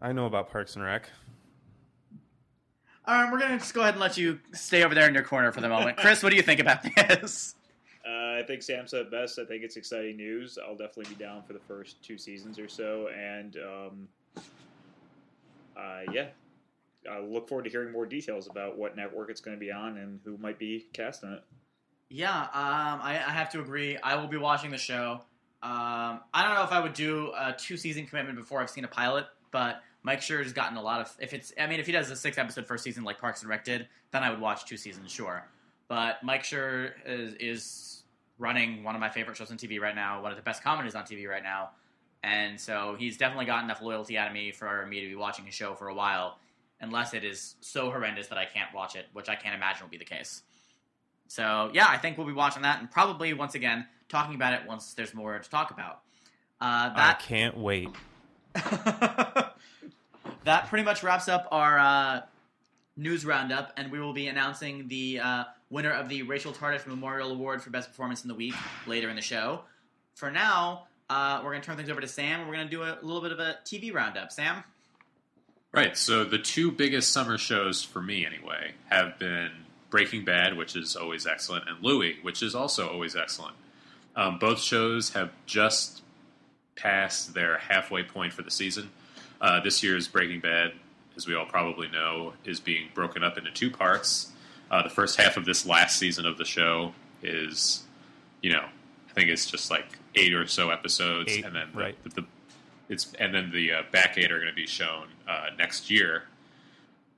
[0.00, 1.08] I know about Parks and Rec.
[3.06, 5.14] All right, we're going to just go ahead and let you stay over there in
[5.14, 5.96] your corner for the moment.
[5.96, 7.54] Chris, what do you think about this?
[8.06, 9.38] Uh, I think Sam said best.
[9.38, 10.58] I think it's exciting news.
[10.64, 14.08] I'll definitely be down for the first two seasons or so, and um,
[15.76, 16.28] uh, yeah,
[17.10, 19.98] I look forward to hearing more details about what network it's going to be on
[19.98, 21.42] and who might be casting it.
[22.08, 23.96] Yeah, um, I, I have to agree.
[24.02, 25.20] I will be watching the show.
[25.62, 28.84] Um, I don't know if I would do a two season commitment before I've seen
[28.84, 31.14] a pilot, but Mike Schur has gotten a lot of.
[31.18, 33.50] If it's, I mean, if he does a six episode first season like Parks and
[33.50, 35.44] Rec did, then I would watch two seasons, sure.
[35.88, 38.02] But Mike Schur is, is
[38.38, 40.94] running one of my favorite shows on TV right now, one of the best comedies
[40.94, 41.70] on TV right now,
[42.22, 45.44] and so he's definitely got enough loyalty out of me for me to be watching
[45.44, 46.38] his show for a while,
[46.80, 49.90] unless it is so horrendous that I can't watch it, which I can't imagine will
[49.90, 50.42] be the case.
[51.28, 54.66] So yeah, I think we'll be watching that and probably once again talking about it
[54.66, 56.00] once there's more to talk about.
[56.60, 57.88] Uh, I can't wait.
[60.44, 62.20] that pretty much wraps up our uh,
[62.96, 67.30] news roundup, and we will be announcing the uh, winner of the Rachel Tardif Memorial
[67.30, 68.54] Award for Best Performance in the Week
[68.86, 69.62] later in the show.
[70.14, 72.46] For now, uh, we're going to turn things over to Sam.
[72.46, 74.32] We're going to do a little bit of a TV roundup.
[74.32, 74.62] Sam,
[75.72, 75.96] Right.
[75.96, 79.50] So the two biggest summer shows for me, anyway, have been
[79.88, 83.54] Breaking Bad, which is always excellent, and Louie, which is also always excellent.
[84.16, 86.02] Um, both shows have just
[86.74, 88.90] passed their halfway point for the season.
[89.40, 90.72] Uh, this year's Breaking Bad,
[91.16, 94.32] as we all probably know, is being broken up into two parts.
[94.70, 97.82] Uh, the first half of this last season of the show is,
[98.42, 98.64] you know,
[99.08, 102.02] I think it's just like eight or so episodes, Eight, and then the, right.
[102.04, 102.26] the, the
[102.88, 106.24] it's and then the uh, back eight are going to be shown uh, next year.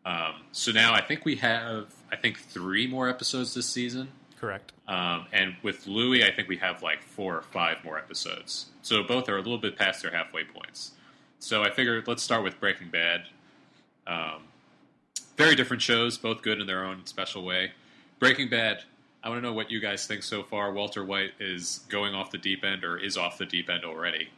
[0.05, 4.09] Um, so now I think we have I think three more episodes this season.
[4.41, 4.73] Correct.
[4.89, 8.67] Um, and with Louie, I think we have like four or five more episodes.
[8.83, 10.93] So both are a little bit past their halfway points.
[11.43, 13.23] So I figured let's start with Breaking Bad.
[14.07, 14.45] Um,
[15.37, 17.73] very different shows, both good in their own special way.
[18.21, 18.85] Breaking Bad,
[19.25, 20.73] I want to know what you guys think so far.
[20.73, 24.29] Walter White is going off the deep end or is off the deep end already.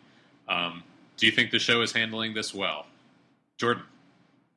[0.49, 0.83] Um,
[1.19, 2.87] do you think the show is handling this well?
[3.59, 3.83] Jordan,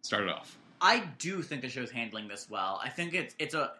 [0.02, 0.58] start it off.
[0.80, 2.80] I do think the show's handling this well.
[2.82, 3.74] I think it's it's a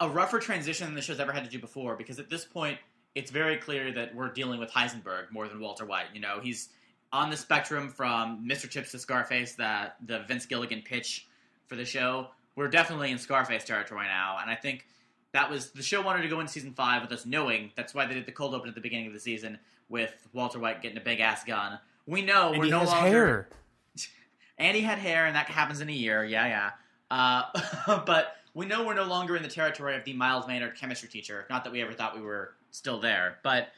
[0.00, 2.76] a rougher transition than the show's ever had to do before because at this point
[3.14, 6.08] it's very clear that we're dealing with Heisenberg more than Walter White.
[6.12, 6.68] You know, he's
[7.14, 8.68] on the spectrum from Mr.
[8.68, 11.28] Chips to Scarface that the Vince Gilligan pitch
[11.68, 12.26] for the show.
[12.56, 14.86] We're definitely in Scarface territory now, and I think
[15.30, 18.04] that was the show wanted to go in season five with us knowing that's why
[18.06, 20.98] they did the cold open at the beginning of the season with Walter White getting
[20.98, 21.78] a big ass gun.
[22.04, 23.48] We know And we're he no has longer hair.
[24.58, 26.24] and he had hair, and that happens in a year.
[26.24, 26.70] Yeah, yeah.
[27.12, 31.08] Uh, but we know we're no longer in the territory of the mild mannered chemistry
[31.08, 31.46] teacher.
[31.48, 33.68] Not that we ever thought we were still there, but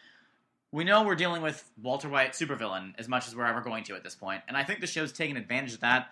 [0.77, 3.95] we know we're dealing with Walter White supervillain as much as we're ever going to
[3.95, 4.15] at this.
[4.47, 6.11] And I think the show's taken advantage of that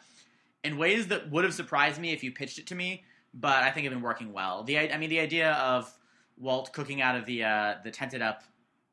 [0.64, 3.70] in ways that would have surprised me if you pitched it to me, but I
[3.70, 4.64] think it's been working well.
[4.64, 5.94] The I I mean, the idea of
[6.38, 8.42] Walt cooking out of the uh, the tented up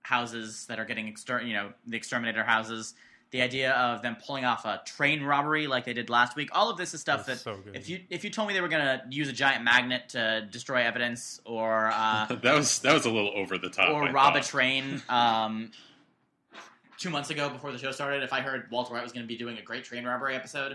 [0.02, 2.94] houses that are getting exter- you know the exterminator houses.
[3.32, 6.50] The idea of them pulling off a train robbery like they did last week.
[6.52, 7.76] All of this is stuff That's that so good.
[7.76, 10.84] if you if you told me they were gonna use a giant magnet to destroy
[10.84, 13.90] evidence or uh, that was that was a little over the top.
[13.90, 15.72] or I rob a train um,
[16.98, 19.28] two months ago before the show started, if I heard Walter White was going to
[19.28, 20.74] be doing a great train robbery episode,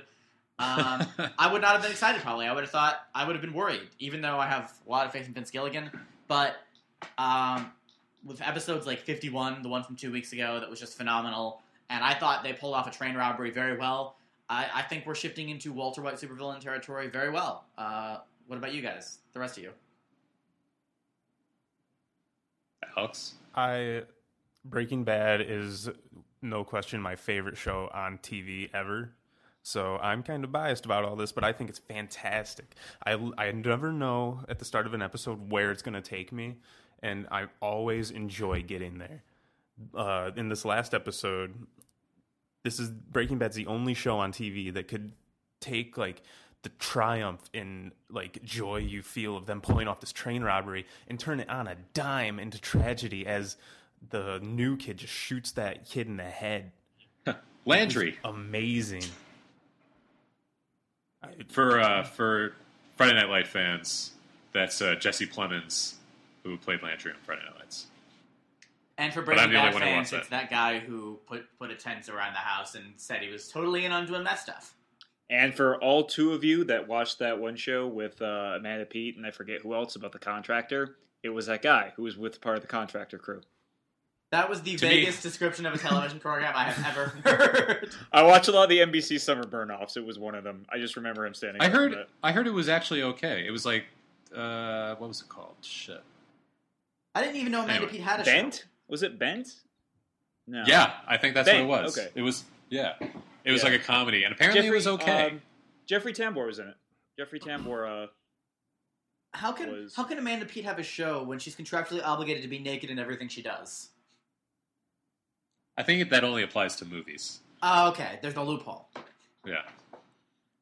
[0.58, 1.06] um,
[1.38, 2.22] I would not have been excited.
[2.22, 4.90] Probably, I would have thought I would have been worried, even though I have a
[4.90, 5.90] lot of faith in Vince Gilligan.
[6.26, 6.56] But
[7.18, 7.70] um,
[8.24, 11.60] with episodes like 51, the one from two weeks ago, that was just phenomenal,
[11.90, 14.16] and I thought they pulled off a train robbery very well.
[14.48, 17.64] I, I think we're shifting into Walter White supervillain territory very well.
[17.76, 19.18] Uh, what about you guys?
[19.32, 19.70] The rest of you?
[22.96, 23.34] Alex.
[23.54, 24.02] I
[24.64, 25.88] Breaking Bad is
[26.42, 29.12] no question my favorite show on TV ever.
[29.62, 32.74] So I'm kind of biased about all this, but I think it's fantastic.
[33.04, 36.32] I I never know at the start of an episode where it's going to take
[36.32, 36.58] me,
[37.02, 39.24] and I always enjoy getting there.
[39.94, 41.54] Uh, in this last episode,
[42.66, 45.12] this is Breaking Bad's the only show on TV that could
[45.60, 46.20] take like
[46.64, 51.20] the triumph and like joy you feel of them pulling off this train robbery and
[51.20, 53.56] turn it on a dime into tragedy as
[54.10, 56.72] the new kid just shoots that kid in the head.
[57.64, 59.04] Landry Amazing.
[61.48, 62.52] For uh, for
[62.96, 64.10] Friday Night Light fans.
[64.52, 65.94] That's uh, Jesse Plemons
[66.42, 67.86] who played Landry on Friday Night Lights.
[68.98, 71.74] And for But I'm Breaking Bad fans, wants it's that guy who put put a
[71.74, 74.74] tent around the house and said he was totally in on doing that stuff.
[75.28, 79.16] And for all two of you that watched that one show with uh, Amanda Peet
[79.16, 82.40] and I forget who else about the contractor, it was that guy who was with
[82.40, 83.40] part of the contractor crew.
[84.32, 87.90] That was the To me- description of a television program I have ever heard.
[88.12, 89.96] I watched a lot of the NBC summer burn-offs.
[89.96, 90.64] It was one of them.
[90.72, 91.60] I just remember him standing.
[91.60, 92.08] I heard it.
[92.22, 93.44] I heard it was actually okay.
[93.46, 93.84] It was like
[94.34, 95.54] uh, what was it called?
[95.60, 96.02] Shit.
[97.14, 98.54] I didn't even know Amanda Anyway, Peet had a Bent.
[98.54, 98.62] show.
[98.88, 99.48] Was it Bent?
[100.46, 100.62] No.
[100.66, 101.98] Yeah, I think that's Bang, what it was.
[101.98, 102.08] okay.
[102.14, 102.94] It was yeah.
[103.44, 103.70] It was Yeah.
[103.70, 105.30] like a comedy, and apparently it was okay.
[105.30, 105.42] um,
[105.86, 106.76] Jeffrey Tambor was in it.
[107.18, 108.04] Jeffrey Tambor.
[108.04, 108.06] Uh,
[109.34, 112.48] How can was- how can Amanda Peet have a show when she's contractually obligated to
[112.48, 113.90] be naked in everything she does?
[115.76, 117.40] I think that only applies to movies.
[117.62, 118.18] Oh, okay.
[118.22, 118.88] There's no loophole.
[119.44, 119.62] Yeah,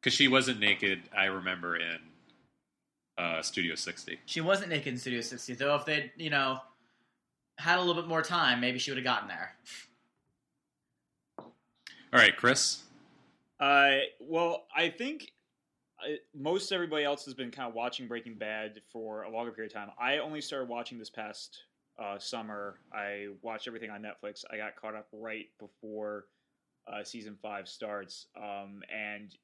[0.00, 1.02] because she wasn't naked.
[1.16, 1.98] I remember in
[3.16, 4.18] uh, Studio 60.
[4.26, 5.74] She wasn't naked in Studio 60, though.
[5.76, 6.60] If they'd you know
[7.58, 9.56] had a little bit more time, maybe she would have gotten there.
[11.38, 12.82] All right, Chris.
[13.58, 15.32] Uh, well, I think
[16.00, 19.72] uh, most everybody else has been kind of watching Breaking Bad for a longer period
[19.72, 19.90] of time.
[19.98, 21.64] I only started watching this past
[21.98, 22.78] uh, summer.
[22.92, 24.44] I watched everything on Netflix.
[24.50, 26.26] I got caught up right before
[26.86, 29.34] uh, season five starts, um, and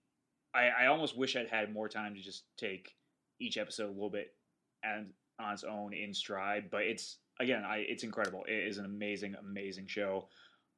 [0.55, 2.94] I, I almost wish I'd had more time to just take
[3.40, 4.35] each episode a little bit
[4.83, 5.07] and
[5.40, 6.70] on its own in stride.
[6.70, 8.44] But it's again, I it's incredible.
[8.46, 10.29] It is an amazing, amazing show.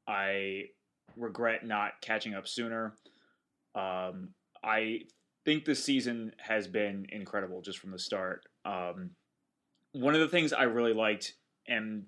[0.09, 0.67] I
[1.17, 2.95] regret not catching up sooner.
[3.75, 4.31] Um,
[4.65, 5.01] I
[5.45, 8.45] think this season has been incredible just from the start.
[8.65, 9.11] Um,
[9.93, 11.35] one of the things I really liked,
[11.67, 12.05] and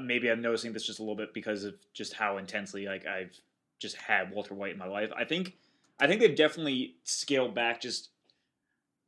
[0.00, 3.38] maybe I'm noticing this just a little bit because of just how intensely like I've
[3.78, 5.10] just had Walter White in my life.
[5.16, 5.54] I think
[6.00, 8.10] I think they've definitely scaled back just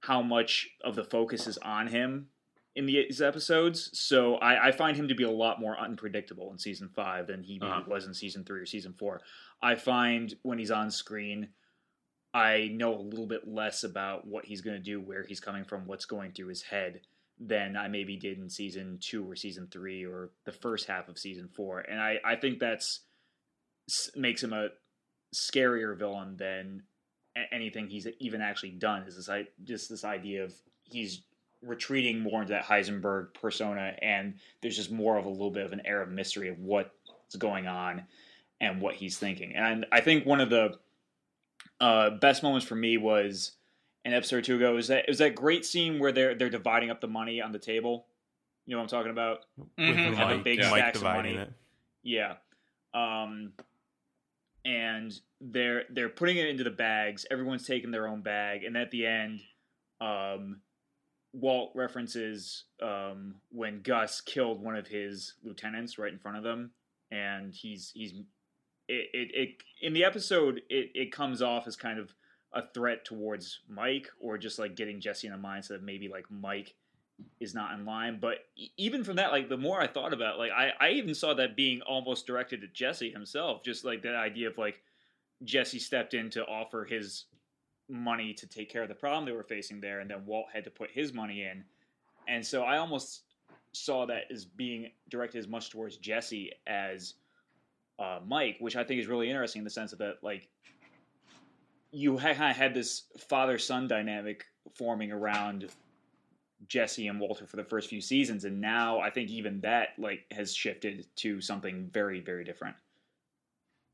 [0.01, 2.29] how much of the focus is on him
[2.77, 3.91] in these episodes.
[3.99, 7.43] So I, I find him to be a lot more unpredictable in season five than
[7.43, 7.83] he Uh-huh.
[7.87, 9.21] was in season three or season four.
[9.61, 11.49] I find when he's on screen,
[12.33, 15.65] I know a little bit less about what he's going to do, where he's coming
[15.65, 17.01] from, what's going through his head
[17.41, 21.19] than I maybe did in season two or season three or the first half of
[21.19, 21.81] season four.
[21.81, 23.01] And I, I think that's
[24.15, 24.69] makes him a
[25.35, 26.83] scarier villain than
[27.51, 29.03] anything he's even actually done.
[29.05, 30.55] Is this I just this idea of
[30.85, 31.23] he's
[31.63, 35.73] retreating more into that Heisenberg persona, and there's just more of a little bit of
[35.73, 38.05] an air of mystery of what's going on
[38.61, 39.55] and what he's thinking.
[39.55, 40.79] And I think one of the
[41.81, 43.53] uh, best moments for me was
[44.05, 44.73] an episode or two ago.
[44.73, 47.41] It was that it was that great scene where they're they're dividing up the money
[47.41, 48.07] on the table.
[48.67, 49.41] You know what I'm talking about?
[49.79, 50.11] Mhm.
[50.11, 51.35] With Have a big Mike stacks of money.
[51.35, 51.53] it.
[52.03, 52.35] Yeah.
[52.95, 53.53] Um
[54.65, 57.27] and they're they're putting it into the bags.
[57.31, 59.41] Everyone's taking their own bag and at the end
[60.01, 60.61] um
[61.33, 66.73] Walt references um when Gus killed one of his lieutenants right in front of them
[67.11, 68.13] and he's he's
[68.89, 69.49] it, it, it
[69.81, 72.13] in the episode it, it comes off as kind of
[72.53, 76.27] a threat towards Mike or just like getting Jesse in the mindset of maybe like
[76.31, 76.75] Mike
[77.39, 78.19] is not in line.
[78.21, 78.39] But
[78.77, 81.35] even from that, like the more I thought about, it, like I, I even saw
[81.35, 83.63] that being almost directed at Jesse himself.
[83.63, 84.83] Just like that idea of like
[85.45, 87.27] Jesse stepped in to offer his
[87.91, 90.65] money to take care of the problem they were facing there, and then Walt had
[90.65, 91.65] to put his money in.
[92.29, 93.23] And so I almost
[93.73, 97.15] saw that as being directed as much towards Jesse as
[97.99, 100.49] uh, Mike, which I think is really interesting in the sense of that like
[101.93, 105.69] you kind of had this father son dynamic forming around
[106.69, 110.25] Jesse and Walter for the first few seasons, and now I think even that like
[110.31, 112.77] has shifted to something very very different.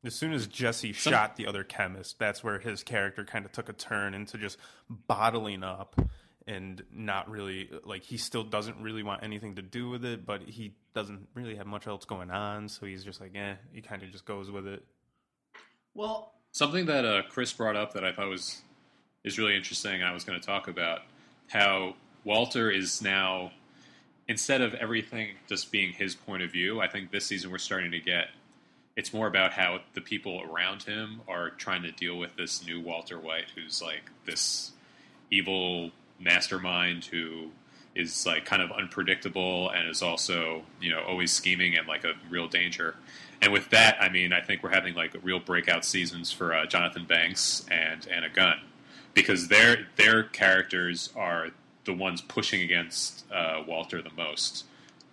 [0.05, 3.53] As soon as Jesse Some- shot the other chemist, that's where his character kind of
[3.53, 6.01] took a turn into just bottling up
[6.47, 10.43] and not really like he still doesn't really want anything to do with it, but
[10.43, 14.03] he doesn't really have much else going on, so he's just like, eh, he kind
[14.03, 14.85] of just goes with it.
[15.95, 18.63] Well, Something that uh, Chris brought up that I thought was
[19.25, 20.03] is really interesting.
[20.03, 21.01] I was going to talk about
[21.49, 23.53] how Walter is now
[24.27, 26.81] instead of everything just being his point of view.
[26.81, 28.29] I think this season we're starting to get
[28.97, 32.81] it's more about how the people around him are trying to deal with this new
[32.81, 34.73] Walter White, who's like this
[35.31, 37.51] evil mastermind who
[37.95, 42.15] is like kind of unpredictable and is also you know always scheming and like a
[42.31, 42.97] real danger.
[43.43, 46.65] And with that, I mean, I think we're having like real breakout seasons for uh,
[46.67, 48.61] Jonathan Banks and Anna Gunn
[49.13, 51.49] because their their characters are
[51.85, 54.65] the ones pushing against uh, Walter the most.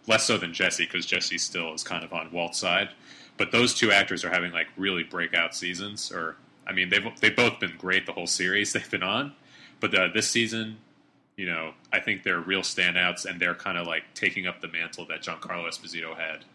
[0.05, 2.89] Less so than Jesse because Jesse still is kind of on Walt's side,
[3.37, 6.11] but those two actors are having like really breakout seasons.
[6.11, 6.35] Or
[6.67, 9.33] I mean, they've they've both been great the whole series they've been on,
[9.79, 10.77] but uh, this season,
[11.35, 14.67] you know, I think they're real standouts and they're kind of like taking up the
[14.67, 16.45] mantle that Giancarlo Esposito had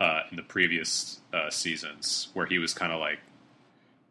[0.00, 3.18] uh, in the previous uh, seasons, where he was kind of like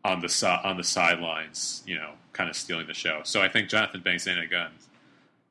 [0.05, 3.21] on the si- on the sidelines, you know, kind of stealing the show.
[3.23, 4.71] So I think Jonathan Banks and Anna Gunn,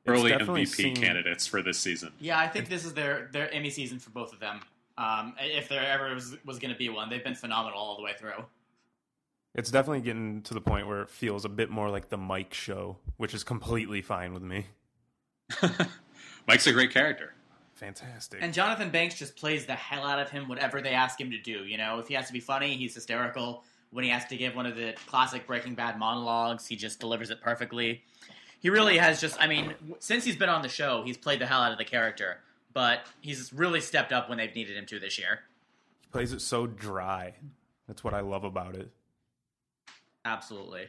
[0.05, 2.11] early MVP seen- candidates for this season.
[2.19, 4.59] yeah, I think this is their their Emmy season for both of them.
[4.97, 8.03] Um, if there ever was, was going to be one, they've been phenomenal all the
[8.03, 8.45] way through.
[9.55, 12.53] It's definitely getting to the point where it feels a bit more like the Mike
[12.53, 14.65] show, which is completely fine with me.
[16.47, 17.33] Mike's a great character.
[17.75, 18.39] Fantastic.
[18.41, 21.39] And Jonathan Banks just plays the hell out of him, whatever they ask him to
[21.39, 21.65] do.
[21.65, 23.63] You know, if he has to be funny, he's hysterical.
[23.91, 27.29] When he has to give one of the classic Breaking Bad monologues, he just delivers
[27.29, 28.03] it perfectly.
[28.59, 31.45] He really has just, I mean, since he's been on the show, he's played the
[31.45, 32.39] hell out of the character.
[32.73, 35.41] But he's really stepped up when they've needed him to this year.
[36.01, 37.33] he plays it so dry.
[37.87, 38.89] That's what I love about it.
[40.25, 40.83] Absolutely.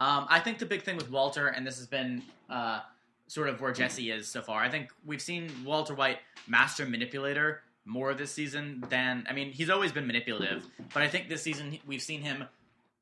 [0.00, 2.80] Um, I think the big thing with Walter, and this has been uh,
[3.26, 4.62] sort of where Jesse is so far.
[4.62, 9.70] I think we've seen Walter White master manipulator more this season than I mean he's
[9.70, 12.44] always been manipulative, but I think this season we've seen him.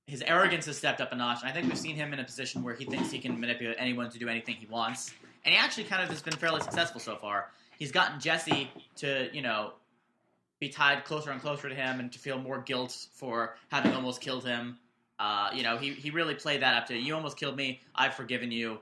[0.06, 2.24] His arrogance has stepped up a notch, and I think we've seen him in a
[2.24, 5.12] position where he thinks he can manipulate anyone to do anything he wants,
[5.44, 7.50] and he actually kind of has been fairly successful so far.
[7.78, 9.72] He's gotten Jesse to you know
[10.58, 14.20] be tied closer and closer to him, and to feel more guilt for having almost
[14.20, 14.78] killed him.
[15.18, 17.80] Uh, you know, he, he really played that up to you almost killed me.
[17.94, 18.78] I've forgiven you.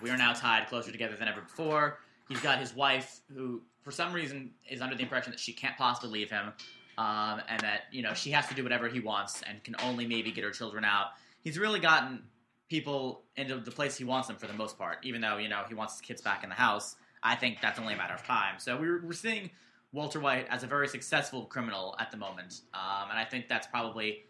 [0.00, 1.98] We are now tied closer together than ever before.
[2.28, 5.76] He's got his wife, who for some reason is under the impression that she can't
[5.76, 6.52] possibly leave him,
[6.98, 10.06] um, and that you know she has to do whatever he wants and can only
[10.06, 11.08] maybe get her children out.
[11.42, 12.22] He's really gotten
[12.68, 14.98] people into the place he wants them for the most part.
[15.02, 17.78] Even though you know he wants his kids back in the house, I think that's
[17.78, 18.54] only a matter of time.
[18.58, 19.50] So we're we're seeing
[19.92, 23.66] Walter White as a very successful criminal at the moment, um, and I think that's
[23.66, 24.24] probably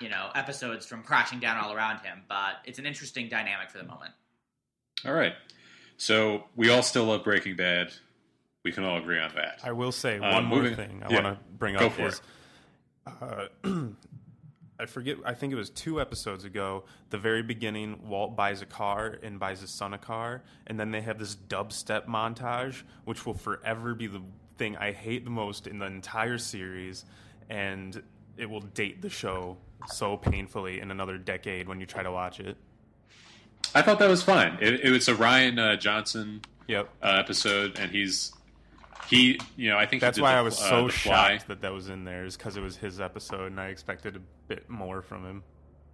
[0.00, 2.22] you know episodes from crashing down all around him.
[2.28, 4.12] But it's an interesting dynamic for the moment.
[5.04, 5.34] All right.
[5.96, 7.92] So we all still love Breaking Bad.
[8.64, 9.60] We can all agree on that.
[9.64, 11.22] I will say Uh, one more moving- thing I yeah.
[11.22, 12.20] want to bring Go up for is
[13.06, 13.46] uh,
[14.82, 15.16] I forget.
[15.24, 16.84] I think it was two episodes ago.
[17.10, 20.90] The very beginning, Walt buys a car and buys his son a car, and then
[20.90, 24.22] they have this dubstep montage, which will forever be the
[24.58, 27.04] thing I hate the most in the entire series,
[27.48, 28.02] and
[28.36, 29.56] it will date the show
[29.86, 32.56] so painfully in another decade when you try to watch it.
[33.74, 34.58] I thought that was fine.
[34.60, 36.88] It, it was a Rian uh, Johnson Yep.
[37.02, 38.32] uh, episode, and he's
[39.08, 39.40] he.
[39.56, 41.72] You know, I think That's why the, I was uh, so the shocked that that
[41.72, 45.02] was in there, is because it was his episode, and I expected a bit more
[45.02, 45.42] from him.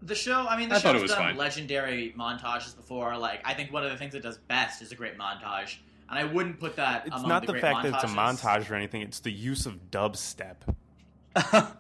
[0.03, 1.37] The show, I mean, the I thought it show's was done fine.
[1.37, 3.17] legendary montages before.
[3.17, 5.77] Like, I think one of the things it does best is a great montage,
[6.09, 7.07] and I wouldn't put that.
[7.07, 9.03] It's among not the, the great fact that it's a montage or anything.
[9.03, 10.57] It's the use of dubstep.
[11.53, 11.77] well,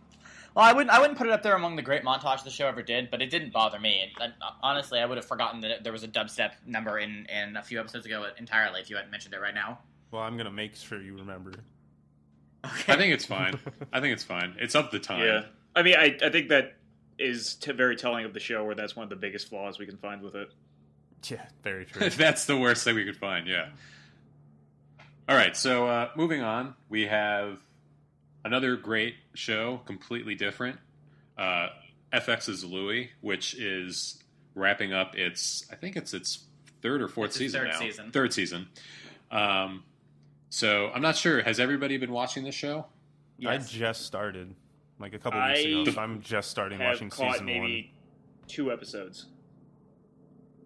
[0.57, 0.91] I wouldn't.
[0.91, 3.22] I wouldn't put it up there among the great montage the show ever did, but
[3.22, 4.03] it didn't bother me.
[4.03, 7.57] And, and, honestly, I would have forgotten that there was a dubstep number in in
[7.57, 9.79] a few episodes ago entirely if you hadn't mentioned it right now.
[10.11, 11.52] Well, I'm gonna make sure you remember.
[12.64, 12.92] Okay.
[12.92, 13.59] I think it's fine.
[13.92, 14.56] I think it's fine.
[14.59, 15.24] It's up the time.
[15.24, 15.42] Yeah,
[15.76, 16.74] I mean, I, I think that
[17.18, 19.86] is t- very telling of the show, where that's one of the biggest flaws we
[19.86, 20.50] can find with it.
[21.28, 22.09] Yeah, very true.
[22.16, 23.70] That's the worst thing we could find, yeah.
[25.28, 27.59] All right, so uh, moving on, we have
[28.44, 30.78] another great show, completely different.
[31.36, 31.70] Uh,
[32.12, 34.22] FX's Louie, which is
[34.54, 36.44] wrapping up its, I think it's its
[36.82, 37.78] third or fourth It's its season third now.
[37.80, 38.11] season.
[38.12, 38.68] Third season.
[39.32, 39.82] Um,
[40.51, 41.42] so I'm not sure.
[41.42, 42.86] Has everybody been watching this show?
[43.46, 44.55] I just started
[44.99, 47.92] like a couple weeks I ago, so I'm just starting Have watching season maybe
[48.49, 49.26] two episodes.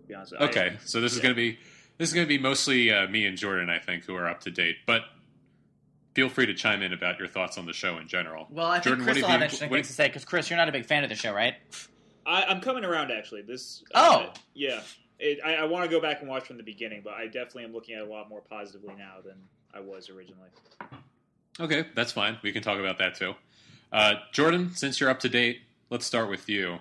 [0.02, 1.58] To be honest, Okay, so this is going to be
[1.98, 4.40] this is going to be mostly uh, me and Jordan, I think, who are up
[4.42, 4.76] to date.
[4.86, 5.02] But
[6.14, 8.46] feel free to chime in about your thoughts on the show in general.
[8.50, 10.06] Well, I think Jordan, what Chris have will have you- interesting what- things to say
[10.08, 11.54] because Chris, you're not a big fan of the show, right?
[12.24, 13.42] I, I'm coming around actually.
[13.42, 13.82] This.
[13.94, 14.22] Oh.
[14.28, 14.80] uh, yeah.
[15.22, 17.64] It, I, I want to go back and watch from the beginning, but I definitely
[17.64, 19.36] am looking at it a lot more positively now than
[19.72, 20.48] I was originally.
[21.60, 22.38] Okay, that's fine.
[22.42, 23.34] We can talk about that too.
[23.92, 25.60] Uh, Jordan, since you're up to date,
[25.90, 26.78] let's start with you.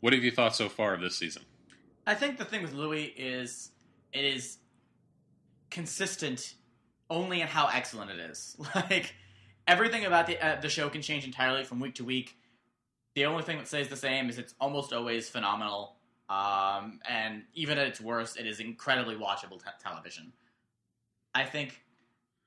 [0.00, 1.42] What have you thought so far of this season?
[2.04, 3.70] I think the thing with Louie is
[4.12, 4.58] it is
[5.70, 6.54] consistent
[7.10, 8.56] only in how excellent it is.
[8.74, 9.14] Like
[9.68, 12.36] everything about the uh, the show can change entirely from week to week.
[13.14, 15.96] The only thing that stays the same is it's almost always phenomenal.
[16.28, 20.32] Um, and even at its worst, it is incredibly watchable te- television.
[21.34, 21.82] I think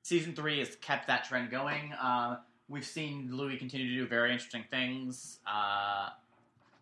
[0.02, 1.92] season three has kept that trend going.
[2.00, 5.38] Um, we've seen Louis continue to do very interesting things.
[5.46, 6.08] Uh,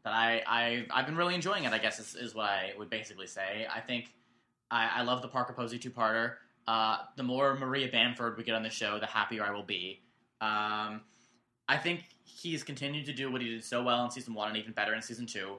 [0.05, 1.73] that I, I I've been really enjoying it.
[1.73, 3.67] I guess is, is what I would basically say.
[3.75, 4.15] I think
[4.71, 6.35] I, I love the Parker Posey two parter.
[6.69, 10.01] Uh, the more Maria Bamford we get on the show, the happier I will be.
[10.41, 11.03] Um,
[11.69, 14.57] I think he's continued to do what he did so well in season one and
[14.57, 15.57] even better in season two.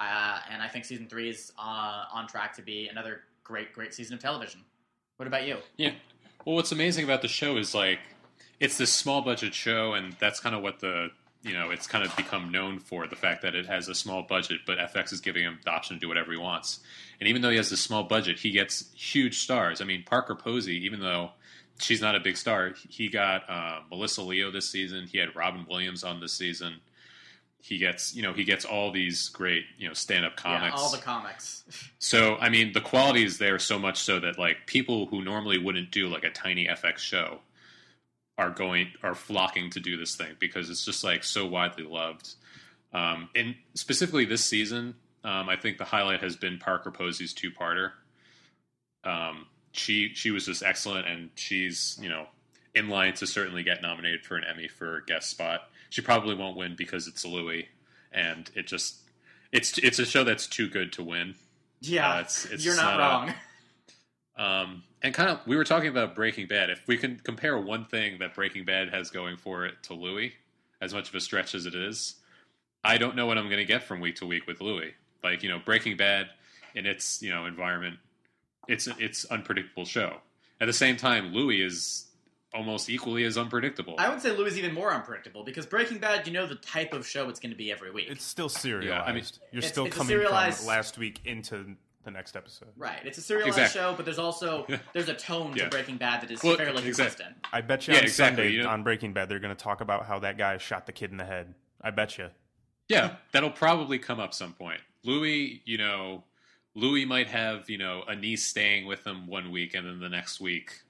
[0.00, 3.94] Uh, and I think season three is uh, on track to be another great, great
[3.94, 4.60] season of television.
[5.16, 5.58] What about you?
[5.76, 5.92] Yeah.
[6.44, 7.98] Well, what's amazing about the show is like
[8.60, 11.08] it's this small budget show, and that's kind of what the
[11.42, 14.22] you know it's kind of become known for the fact that it has a small
[14.22, 16.80] budget, but FX is giving him the option to do whatever he wants.
[17.20, 19.80] And even though he has this small budget, he gets huge stars.
[19.80, 21.32] I mean, Parker Posey, even though
[21.80, 25.06] she's not a big star, he got uh, Melissa Leo this season.
[25.06, 26.76] He had Robin Williams on this season.
[27.60, 30.76] He gets, you know, he gets all these great, you know, stand-up comics.
[30.76, 31.64] Yeah, all the comics.
[32.00, 35.58] So, I mean, the quality is there so much so that like people who normally
[35.58, 37.40] wouldn't do like a tiny FX show
[38.38, 42.34] are going are flocking to do this thing because it's just like so widely loved.
[42.92, 44.94] Um, and specifically this season,
[45.24, 47.90] um, I think the highlight has been Parker Posey's two-parter.
[49.04, 52.26] Um, she she was just excellent, and she's you know
[52.74, 55.68] in line to certainly get nominated for an Emmy for guest spot.
[55.90, 57.68] She probably won't win because it's Louie,
[58.12, 58.96] and it just
[59.52, 61.34] it's it's a show that's too good to win.
[61.80, 63.34] yeah, Uh, it's- it's you're not, not a- wrong.
[64.36, 66.70] Um, and kind of, we were talking about Breaking Bad.
[66.70, 70.34] If we can compare one thing that Breaking Bad has going for it to Louie,
[70.80, 72.16] as much of a stretch as it is,
[72.84, 74.94] I don't know what I'm going to get from week to week with Louie.
[75.24, 76.28] Like you know, Breaking Bad
[76.74, 77.98] in its you know environment,
[78.68, 80.18] it's it's unpredictable show.
[80.60, 82.06] At the same time, Louie is
[82.54, 83.94] almost equally as unpredictable.
[83.98, 86.92] I would say Louie is even more unpredictable because Breaking Bad, you know the type
[86.94, 88.06] of show it's going to be every week.
[88.08, 89.08] It's still serialized.
[89.08, 92.68] I mean- You're It's- still it's coming serialized- from last week into the next episode.
[92.76, 93.00] right.
[93.04, 93.80] It's a serialized Exactly.
[93.80, 95.64] show, but there's also there's a tone Yeah.
[95.64, 96.92] to Breaking Bad that is Well, fairly exactly.
[97.04, 97.36] consistent.
[97.52, 99.62] I bet you Yeah, on exactly, Sunday you know- on Breaking Bad they're going to
[99.62, 101.54] talk about how that guy shot the kid in the head.
[101.82, 102.30] I bet you.
[102.88, 104.80] Yeah, that'll probably come up some point.
[105.04, 106.24] Louie, you know,
[106.74, 110.08] Louie might have, you know, a niece staying with him one week and then the
[110.08, 110.80] next week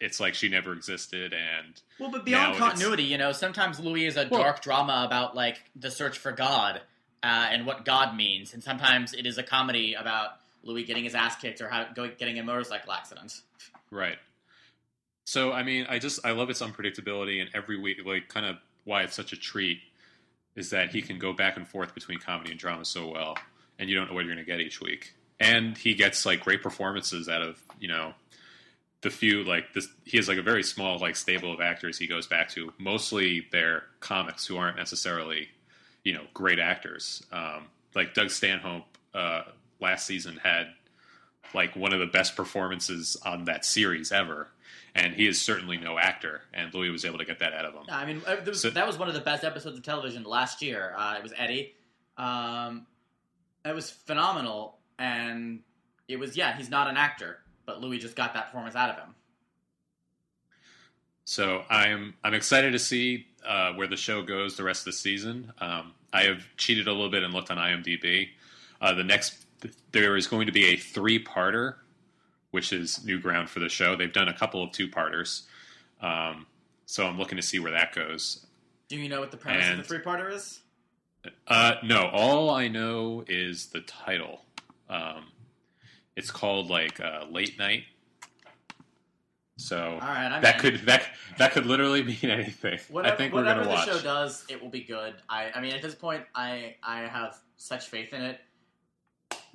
[0.00, 4.16] it's like she never existed and Well, but beyond continuity, you know, sometimes Louie is
[4.16, 6.80] a Well- dark drama about like the search for God
[7.22, 11.14] uh, and what God means, and sometimes it is a comedy about Louie getting his
[11.14, 13.40] ass kicked or how, go, getting in a motorcycle accident.
[13.90, 14.18] right.
[15.24, 18.56] So I mean, I just I love its unpredictability and every week like kind of
[18.84, 19.78] why it's such a treat
[20.56, 23.36] is that he can go back and forth between comedy and drama so well
[23.78, 25.14] and you don't know what you're going to get each week.
[25.38, 28.12] And he gets like great performances out of, you know,
[29.02, 32.06] the few like this he has like a very small like stable of actors he
[32.06, 35.48] goes back to mostly they're comics who aren't necessarily
[36.04, 38.84] you know great actors um, like doug stanhope
[39.14, 39.42] uh,
[39.80, 40.66] last season had
[41.54, 44.48] like one of the best performances on that series ever
[44.94, 47.72] and he is certainly no actor and louis was able to get that out of
[47.74, 50.24] him I mean, uh, was- So- that was one of the best episodes of television
[50.24, 50.94] last year.
[50.96, 51.74] Uh, it was Eddie.
[52.18, 52.86] Um,
[53.64, 55.60] it was phenomenal, and
[56.08, 57.38] it was yeah, he's not an actor,
[57.70, 59.14] but Louis just got that performance out of him.
[61.24, 64.92] So I'm I'm excited to see uh, where the show goes the rest of the
[64.92, 65.52] season.
[65.58, 68.30] Um, I have cheated a little bit and looked on IMDb.
[68.80, 69.46] Uh, the next
[69.92, 71.74] there is going to be a three-parter,
[72.50, 73.94] which is new ground for the show.
[73.94, 75.46] They've done a couple of two-parters,
[76.00, 76.46] um,
[76.86, 78.46] so I'm looking to see where that goes.
[78.88, 80.60] Do you know what the premise And- of the three-parter is?
[81.46, 84.44] Uh, no, all I know is the title.
[84.88, 85.26] Um,
[86.20, 87.84] it's called like uh, Late Night.
[89.56, 90.60] So right, that in.
[90.60, 91.02] could that
[91.38, 92.78] that could literally mean anything.
[92.90, 93.86] Whatever, I think we're gonna watch.
[93.86, 95.14] Whatever the show does, it will be good.
[95.30, 98.38] I, I mean, at this point, I, I have such faith in it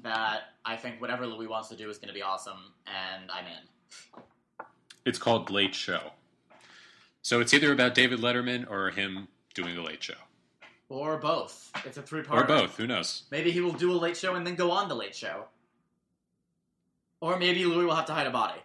[0.02, 3.46] that I think whatever Louis wants to do is going to be awesome, and I'm
[3.46, 4.66] in.
[5.06, 6.02] It's called Late Show.
[7.22, 10.14] So it's either about David Letterman or him doing the Late Show,
[10.90, 11.72] Or both.
[11.86, 12.42] It's a three-parter.
[12.42, 12.78] or both.
[12.78, 13.24] Who knows?
[13.32, 15.46] Maybe he will do a late show and then go on the late show.
[17.22, 18.60] Or maybe Louie will have to hide a body.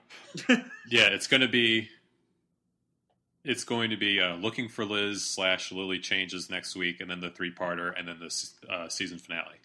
[0.91, 1.89] Yeah, it's going to be.
[3.45, 7.21] It's going to be uh, looking for Liz slash Lily changes next week, and then
[7.21, 9.57] the three parter, and then the uh, season finale.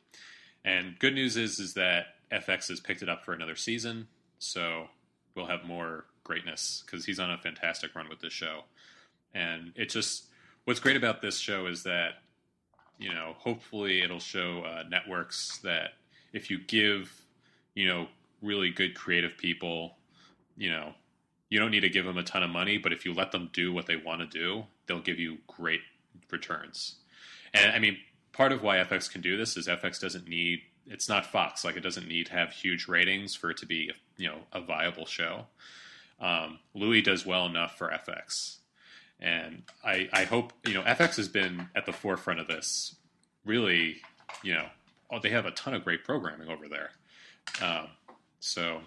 [0.63, 4.07] And good news is is that FX has picked it up for another season,
[4.38, 4.88] so
[5.36, 8.61] we'll have more greatness because he's on a fantastic run with this show.
[9.33, 10.25] And it just
[10.65, 12.21] what's great about this show is that
[12.99, 15.91] you know hopefully it'll show uh, networks that
[16.33, 17.11] if you give
[17.73, 18.07] you know
[18.45, 19.97] really good creative people
[20.55, 20.93] you know
[21.49, 23.49] you don't need to give them a ton of money, but if you let them
[23.53, 25.81] do what they want to do, they'll give you great
[26.31, 26.95] returns.
[27.53, 27.97] And I mean,
[28.33, 31.77] part of why FX can do this is FX doesn't need it's not Fox like
[31.77, 35.05] it doesn't need to have huge ratings for it to be you know a viable
[35.05, 35.45] show.
[36.19, 38.57] Um, Louie does well enough for FX,
[39.19, 42.95] and I I hope you know FX has been at the forefront of this.
[43.45, 43.97] Really,
[44.43, 44.65] you know,
[45.11, 46.89] oh, they have a ton of great programming over there.
[47.61, 47.87] Um,
[48.45, 48.81] so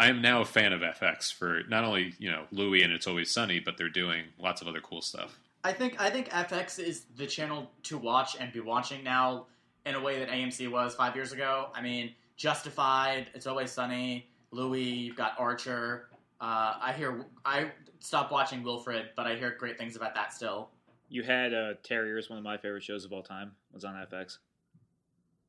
[0.00, 3.06] I am now a fan of FX for not only you know Louie and It's
[3.06, 5.38] Always Sunny, but they're doing lots of other cool stuff.
[5.64, 9.46] I think I think FX is the channel to watch and be watching now
[9.86, 11.68] in a way that AMC was five years ago.
[11.74, 16.08] I mean, Justified, It's Always Sunny, Louie, you've got Archer.
[16.40, 17.70] Uh, I hear I
[18.00, 20.70] stopped watching Wilfred, but I hear great things about that still.
[21.08, 24.38] You had uh, Terriers, one of my favorite shows of all time, was on FX.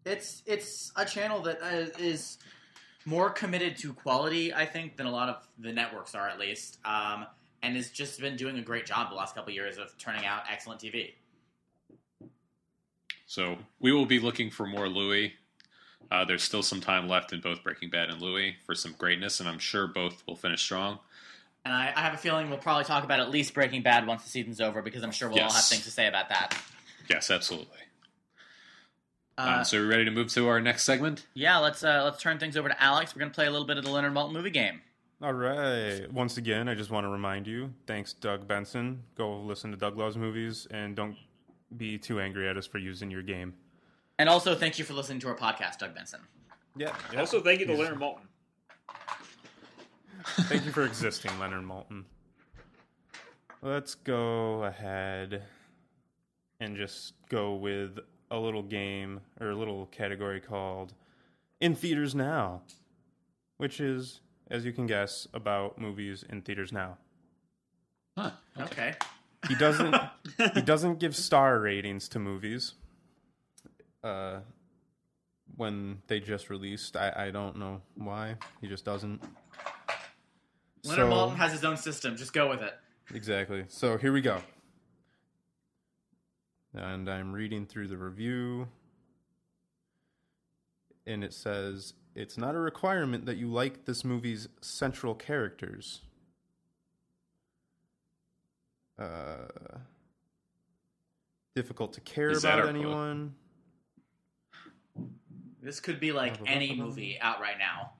[0.06, 2.38] It's it's a channel that uh, is
[3.06, 6.78] more committed to quality, I think, than a lot of the networks are, at least,
[6.86, 7.26] um,
[7.62, 10.26] and has just been doing a great job the last couple of years of turning
[10.26, 11.14] out excellent TV.
[13.26, 15.34] So we will be looking for more Louie.
[16.12, 19.40] Uh, there's still some time left in both Breaking Bad and Louie for some greatness,
[19.40, 21.00] and I'm sure both will finish strong.
[21.66, 24.24] And I, I have a feeling we'll probably talk about at least Breaking Bad once
[24.24, 26.58] the season's over, because I'm sure we'll all have things to say about that.
[27.10, 27.80] Yes, absolutely.
[29.38, 31.26] Uh, um, so we're ready to move to our next segment.
[31.34, 33.16] yeah, let's uh, let's turn things over to Alex.
[33.16, 34.82] We're gonna play a little bit of the Leonard Maltin movie game.
[35.22, 36.12] All right.
[36.12, 39.04] Once again, I just want to remind you thanks, Doug Benson.
[39.16, 41.16] Go listen to Doug Loves Movies and don't
[41.78, 43.54] be too angry at us for using your game.
[44.20, 46.20] And also, thank you for listening to our podcast, Doug Benson.
[46.76, 46.94] Yeah.
[47.18, 48.28] Also, thank you to Leonard Maltin.
[50.26, 52.06] Thank you for existing, Leonard Maltin.
[53.62, 55.44] Let's go ahead
[56.62, 58.00] and just go with
[58.34, 60.94] a little game or a little category called
[61.62, 62.62] In Theaters Now,
[63.58, 66.98] which is, as you can guess, about movies in theaters now.
[68.18, 68.32] Huh.
[68.60, 68.96] Okay.
[69.48, 69.96] He doesn't
[70.54, 72.74] he doesn't give star ratings to movies
[74.04, 74.40] uh
[75.56, 76.96] when they just released.
[76.98, 78.36] I, I don't know why.
[78.62, 79.22] He just doesn't.
[80.84, 82.18] Leonard So- Maltin has his own system.
[82.18, 82.74] Just go with it.
[83.14, 83.66] Exactly.
[83.68, 84.42] So here we go.
[86.76, 88.68] And I'm reading through the review.
[91.06, 96.02] And it says it's not a requirement that you like this movie's central characters.
[98.98, 99.48] Uh,
[101.56, 102.76] difficult to care Is about our quote?
[102.76, 103.34] anyone.
[105.62, 107.92] This could be like any movie out right now.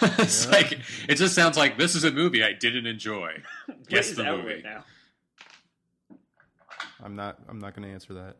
[0.18, 0.50] it's Yeah.
[0.52, 0.72] like
[1.08, 3.42] it just sounds like this is a movie I didn't enjoy.
[3.88, 4.54] Guess the movie.
[4.54, 4.84] right now?
[7.02, 7.38] I'm not.
[7.48, 8.36] I'm not going to answer that.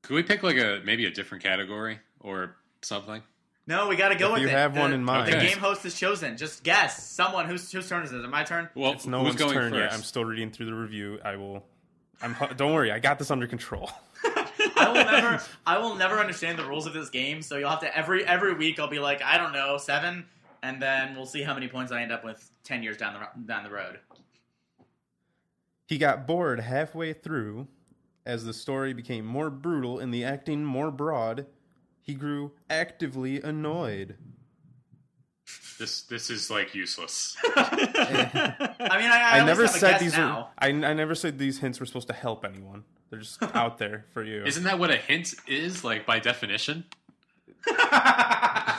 [0.04, 3.22] Could we pick like a maybe a different category or something?
[3.68, 4.52] no, we got to go If with you it.
[4.52, 5.28] have The- one in mind.
[5.32, 5.48] The Okay.
[5.50, 6.38] game host is chosen.
[6.38, 7.04] Just guess.
[7.12, 7.48] Someone.
[7.48, 8.18] Whose whose turn is it?
[8.18, 8.70] Is it my turn?
[8.76, 9.82] Well, It's no who's one's going turn first?
[9.84, 9.94] yet.
[9.94, 11.20] I'm still reading through the review.
[11.24, 11.64] I will.
[12.22, 12.34] I'm.
[12.34, 12.92] hu- Don't worry.
[12.92, 13.92] I got this under control.
[14.24, 15.42] I will never.
[15.66, 17.42] I will never understand the rules of this game.
[17.42, 18.80] So you'll have to every every week.
[18.80, 20.26] I'll be like, I don't know, seven,
[20.64, 23.42] and then we'll see how many points I end up with ten years down the
[23.46, 24.00] down the road.
[25.88, 27.68] He got bored halfway through
[28.28, 31.48] as the story became more brutal and the acting more broad,
[32.02, 34.18] he grew actively annoyed.
[35.80, 37.38] This this is like useless.
[37.56, 40.18] I mean, I, I, I never least have a said guess these.
[40.18, 40.46] Were.
[40.60, 42.84] I, I never said these hints were supposed to help anyone.
[43.10, 44.44] They're just out there for you.
[44.44, 46.84] Isn't that what a hint is, like by definition?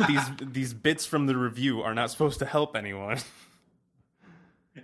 [0.06, 3.18] these these bits from the review are not supposed to help anyone.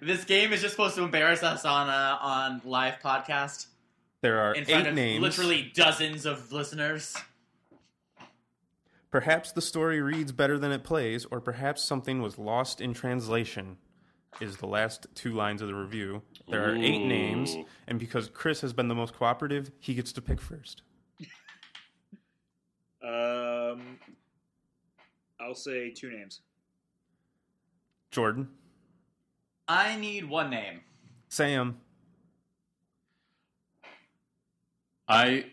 [0.01, 3.67] This game is just supposed to embarrass us on a on live podcast
[4.21, 5.23] There are in front eight of names.
[5.23, 7.17] literally dozens of listeners.
[9.11, 13.77] Perhaps the story reads better than it plays, or perhaps something was lost in translation.
[14.41, 16.23] Is the last two lines of the review.
[16.49, 17.07] There are eight Ooh.
[17.07, 20.83] names, and because Chris has been the most cooperative, he gets to pick first.
[23.01, 23.99] Um,
[25.39, 26.41] I'll say two names.
[28.11, 28.49] Jordan,
[29.67, 30.81] I need one name.
[31.29, 31.79] Sam,
[35.09, 35.47] I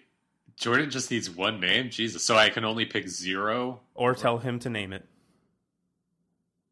[0.57, 1.89] Jordan just needs one name.
[1.89, 3.79] Jesus, so I can only pick zero.
[3.95, 5.05] or tell him to name it.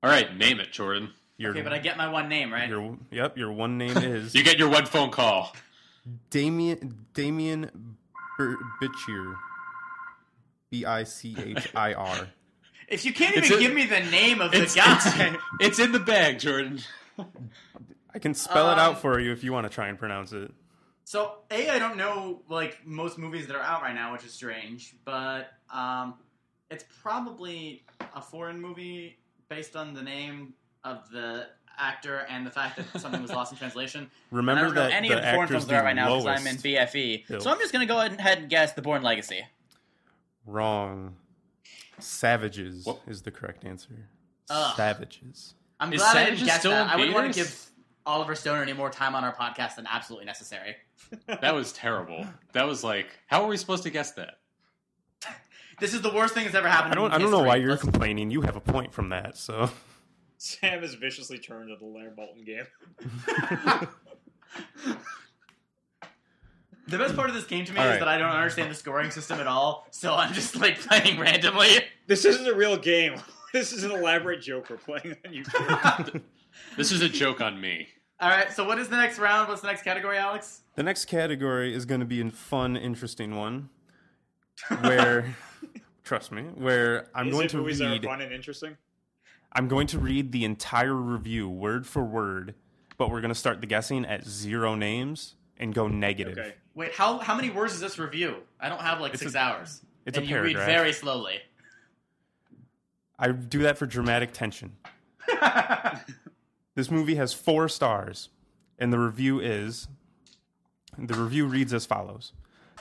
[0.04, 1.10] All right, name it, Jordan.
[1.38, 2.68] Your, Okay, but I get my one name, right?
[2.70, 5.54] your yep, your one name is You get your one phone call.
[6.32, 7.70] Demián Demián
[8.38, 9.36] Ber- Bichir.
[10.70, 12.28] B I C H I R.
[12.88, 15.80] If you can't even a- give me the name of the It's, guy, it's, it's
[15.80, 16.80] in the bag, Jordan.
[18.14, 20.32] I can spell it Um, out for you if you want to try and pronounce
[20.34, 20.52] it.
[21.04, 24.32] So a I don't know like most movies that are out right now, which is
[24.32, 26.16] strange, but um,
[26.70, 27.84] it's probably
[28.16, 29.18] a foreign movie
[29.50, 30.54] based on the name
[30.84, 31.48] of the
[31.80, 34.02] actor and the fact that something was lost in translation.
[34.02, 35.86] And I Remember don't know that any the of the foreign films that are out
[35.86, 36.56] right now because I'm in.
[36.58, 37.28] BFE.
[37.28, 37.40] Bill.
[37.42, 39.42] So I'm just gonna go ahead and guess The Bourne Legacy.
[40.46, 41.16] Wrong.
[42.00, 43.02] Savages What?
[43.08, 44.08] is the correct answer.
[44.50, 44.76] Ugh.
[44.76, 45.56] Savages.
[45.80, 46.84] I'm Is glad I Savages didn't guess still that.
[46.86, 47.52] in I wouldn't want to theaters?
[47.66, 47.72] give
[48.06, 50.76] Oliver Stone any more time on our podcast than absolutely necessary.
[51.28, 52.26] That was terrible.
[52.54, 54.36] That was like, how are we supposed to guess that?
[55.80, 56.92] This is the worst thing that's ever happened.
[56.92, 57.06] I don't.
[57.06, 57.48] in I don't know history.
[57.48, 58.30] why you're Let's- complaining.
[58.32, 59.38] You have a point from that.
[59.38, 59.70] So
[60.38, 62.66] Sam has viciously turned to the Leonard Bolton game.
[66.88, 68.00] The best part of this game to me All is right.
[68.00, 71.68] that I don't understand the scoring system at all, so I'm just like playing randomly.
[72.08, 73.22] This isn't a real game.
[73.54, 76.22] This is an elaborate joke we're playing on YouTube.
[76.78, 77.88] This is a joke on me.
[78.20, 79.48] All right, so what is the next round?
[79.48, 80.62] What's the next category, Alex?
[80.76, 83.70] the next category is going to be a fun, interesting one.
[84.82, 85.36] Where,
[86.04, 88.04] trust me, where I'm Is going it to movies that are read.
[88.04, 88.78] fun and interesting?
[89.54, 92.56] I'm going to read the entire review word for word,
[92.98, 96.38] but we're going to start the guessing at zero names and go negative.
[96.38, 96.54] Okay.
[96.76, 98.38] Wait, how how many words is this review?
[98.60, 99.82] I don't have like It's six a- hours.
[100.06, 101.40] it's a and you read very slowly.
[103.20, 104.78] I do that for dramatic tension.
[106.76, 108.30] This movie has four stars,
[108.78, 109.90] and the review is
[110.98, 112.32] the review reads as follows.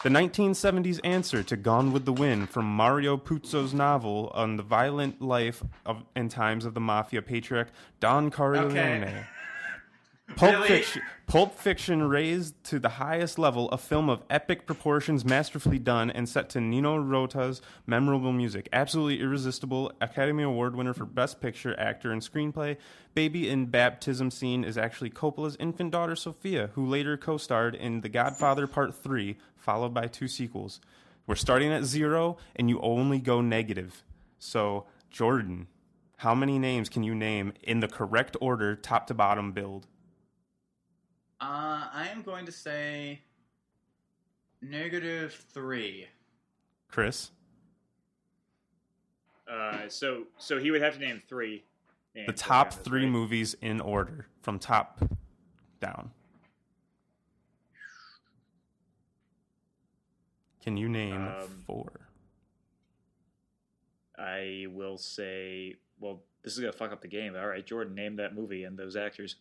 [0.05, 5.21] The 1970s answer to Gone with the Wind from Mario Puzo's novel on the violent
[5.21, 8.71] life of, and times of the mafia patriarch Don Corleone.
[8.71, 9.25] Okay.
[10.37, 10.69] Pulp Really?
[10.69, 16.11] Fiction, Pulp Fiction raised to the highest level a film of epic proportions, masterfully done,
[16.11, 18.69] and set to Nino Rota's memorable music.
[18.73, 19.91] Absolutely irresistible.
[20.01, 22.77] Academy Award winner for Best Picture, Actor, and Screenplay.
[23.15, 28.09] Baby in baptism scene is actually Coppola's infant daughter Sofia, who later co-starred in The
[28.09, 30.81] Godfather Part Three, followed by two sequels.
[31.27, 34.05] We're starting at zero, and you only go negative.
[34.39, 35.67] So, Jordan,
[36.19, 39.87] how many names can you name in the correct order, top to bottom build?
[41.41, 43.21] Uh, I am going to say
[44.61, 46.07] negative three.
[46.89, 47.31] Chris?
[49.51, 51.65] Uh, so so he would have to name three.
[52.27, 53.11] The top have three right?
[53.11, 55.01] movies in order from top
[55.81, 56.11] down.
[60.63, 62.09] Can you name Um, four?
[64.19, 65.77] I will say.
[66.01, 67.37] Well, this is gonna fuck up the game.
[67.37, 69.37] All right, Jordan, name that movie and those actors.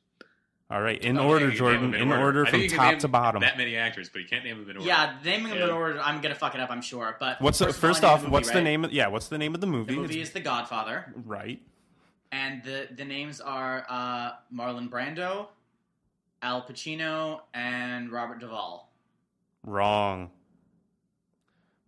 [0.70, 1.92] All right, in I order, think you can name Jordan.
[1.92, 3.42] them In order I from think you can top to bottom.
[3.42, 4.88] That many actors, but you can't name them in order.
[4.88, 6.70] Yeah, naming them in order, I'm gonna fuck it up.
[6.70, 7.16] I'm sure.
[7.22, 8.22] But What's the, first, of all, first I need off?
[8.24, 8.84] movie, what's the name?
[8.86, 9.94] Of, yeah, what's the name of the movie?
[9.96, 11.62] The movie It's- is The Godfather, right.
[12.34, 15.48] and the the names are uh, Marlon Brando,
[16.42, 18.92] Al Pacino, and Robert Duvall.
[19.64, 20.32] Wrong.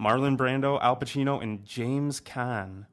[0.02, 2.86] Marlon Brando, Al Pacino, and James Caan.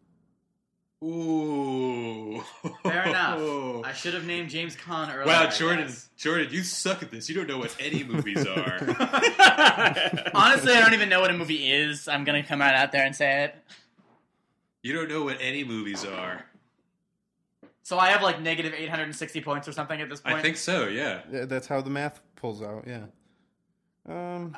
[1.04, 2.42] Ooh.
[2.82, 3.38] Fair enough.
[3.84, 5.26] I should have named James Caan earlier.
[5.26, 5.92] Wow, Jordan.
[6.16, 7.28] Jordan, you suck at this.
[7.28, 8.78] You don't know what any movies are.
[10.34, 12.08] Honestly, I don't even know what a movie is.
[12.08, 13.54] I'm gonna come right out there and say it.
[14.82, 16.44] you don't know what any movies are.
[17.82, 20.36] So I have like negative 860 points or something at this point.
[20.36, 20.88] I think so.
[20.88, 21.20] Yeah.
[21.30, 22.84] Yeah, that's how the math pulls out.
[22.86, 23.04] Yeah.
[24.08, 24.56] Um.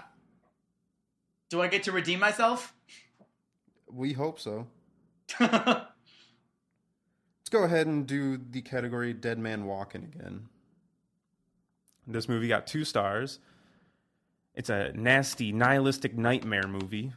[1.50, 2.74] Do I get to redeem myself?
[3.90, 4.66] We hope so.
[7.50, 10.48] Let's go ahead and do the category Dead Man Walking again.
[12.06, 13.38] This movie got two stars.
[14.54, 17.10] It's a nasty, nihilistic nightmare movie.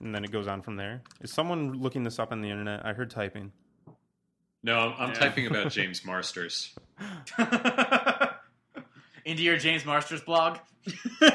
[0.00, 1.02] And then it goes on from there.
[1.20, 2.84] Is someone looking this up on the internet?
[2.84, 3.52] I heard typing.
[4.64, 5.14] No, I'm, I'm Yeah.
[5.14, 6.74] typing about James Marsters.
[9.24, 10.58] Into your James Marsters blog.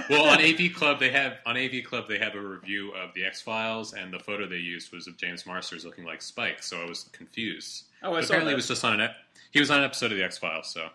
[0.10, 3.24] Well, on AV Club they have on AV Club they have a review of the
[3.26, 6.62] X Files, and the photo they used was of James Marsters looking like Spike.
[6.64, 7.86] So I was confused.
[8.04, 8.54] Oh, I But saw apparently that.
[8.54, 9.16] it was just on an ep-
[9.52, 10.68] he was on an episode of the X Files.
[10.70, 10.90] So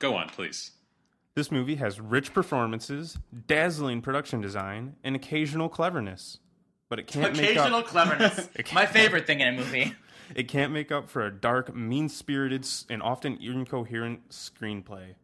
[0.00, 0.72] go on, please.
[1.36, 6.38] This movie has rich performances, dazzling production design, and occasional cleverness.
[6.88, 8.48] But it can't make Occasional up cleverness.
[8.56, 9.94] It My can't- favorite thing in a movie.
[10.34, 15.14] it can't make up for a dark, mean-spirited, and often incoherent screenplay.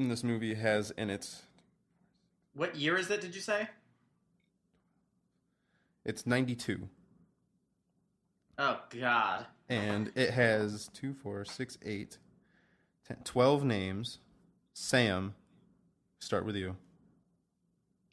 [0.00, 1.42] And this movie has in its
[2.54, 3.68] What year is it, did you say?
[6.06, 6.88] it's 92
[8.58, 9.44] Oh, God.
[9.68, 12.16] and it has 2 4 6 8
[13.08, 14.18] 10, 12 names.
[14.72, 15.34] Sam,
[16.18, 16.76] start with you.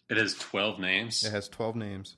[0.10, 1.24] It has twelve names.
[1.24, 2.18] It has 12 names.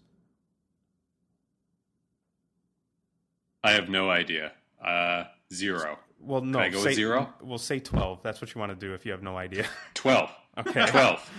[3.63, 4.51] I have no idea.
[4.83, 5.99] Uh, zero.
[6.21, 7.33] Well, no, I go with zero?
[7.41, 8.21] We'll say 12.
[8.23, 9.65] That's what you want to do if you have no idea.
[9.93, 10.29] Twelve.
[10.57, 10.85] Okay.
[10.87, 11.29] Twelve.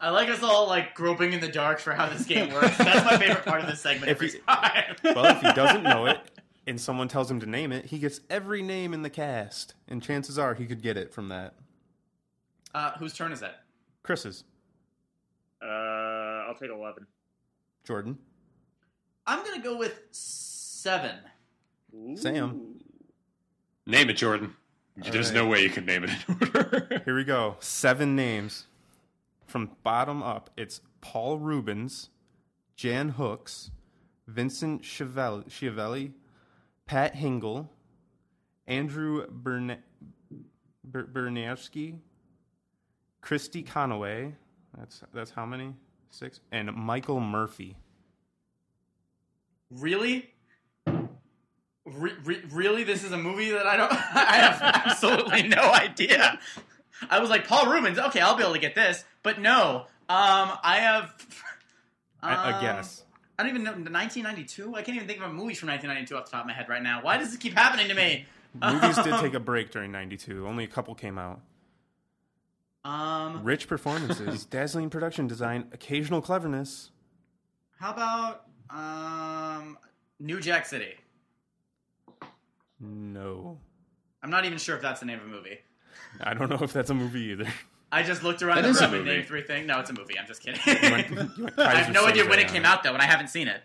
[0.00, 2.76] I like us all like groping in the dark for how this game works.
[2.76, 4.96] That's my favorite part of this segment If every you- time.
[5.04, 6.18] well, if he doesn't know it
[6.66, 9.74] and someone tells him to name it, he gets every name in the cast.
[9.86, 11.54] And chances are he could get it from that.
[12.74, 13.62] uh, whose turn is that?
[14.02, 14.42] Chris's.
[15.62, 15.66] Uh,
[16.48, 17.06] I'll take eleven.
[17.84, 18.18] Jordan.
[19.24, 21.14] I'm gonna go with seven.
[22.16, 22.71] Sam.
[23.86, 24.54] Name it, Jordan.
[24.96, 25.34] There's right.
[25.34, 27.02] no way you can name it in order.
[27.04, 27.56] Here we go.
[27.60, 28.66] Seven names.
[29.46, 32.10] From bottom up, it's Paul Reubens,
[32.76, 33.70] Jan Hooks,
[34.26, 36.12] Vincent Schiavelli, Schiavelli
[36.86, 37.68] Pat Hingle,
[38.66, 39.82] Andrew Berne-
[40.84, 41.98] Ber- Bernowski,
[43.22, 44.34] Cristi Conaway.
[44.76, 45.74] That's that's how many?
[46.10, 46.40] Six.
[46.50, 47.76] And Michael Murphy.
[49.70, 50.34] Really?
[51.94, 52.84] Re- re- really?
[52.84, 53.92] This is a movie that I don't.
[54.14, 56.38] I have absolutely no idea.
[57.10, 57.98] I was like Paul Reubens.
[57.98, 59.86] Okay, I'll be able to get this, but no.
[60.08, 61.14] Um, I have.
[62.22, 63.04] I, I um, guess.
[63.38, 63.72] I don't even know.
[63.72, 64.74] 1992.
[64.74, 66.68] I can't even think of a movie from 1992 off the top of my head
[66.68, 67.02] right now.
[67.02, 68.26] Why does this keep happening to me?
[68.62, 70.46] Movies did take a break during '92.
[70.46, 71.40] Only a couple came out.
[72.84, 76.90] Um, Rich performances, dazzling production design, occasional cleverness.
[77.78, 79.78] how about um,
[80.18, 80.94] New Jack City?
[82.82, 83.58] No,
[84.22, 85.58] I'm not even sure if that's the name of a movie.
[86.20, 87.46] I don't know if that's a movie either.
[87.92, 89.16] I just looked around That the is a room and movie.
[89.18, 89.66] named three things.
[89.66, 90.18] No, it's a movie.
[90.18, 90.60] I'm just kidding.
[90.66, 92.92] You went- you went I have Kaiser no idea when it on came out though,
[92.94, 93.60] and I haven't seen it.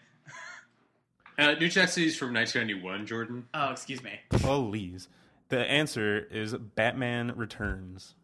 [1.39, 3.47] uh, New Jack City's from 1991, Jordan.
[3.53, 4.19] Oh, excuse me.
[4.29, 5.07] Please.
[5.49, 8.15] The answer is Batman Returns.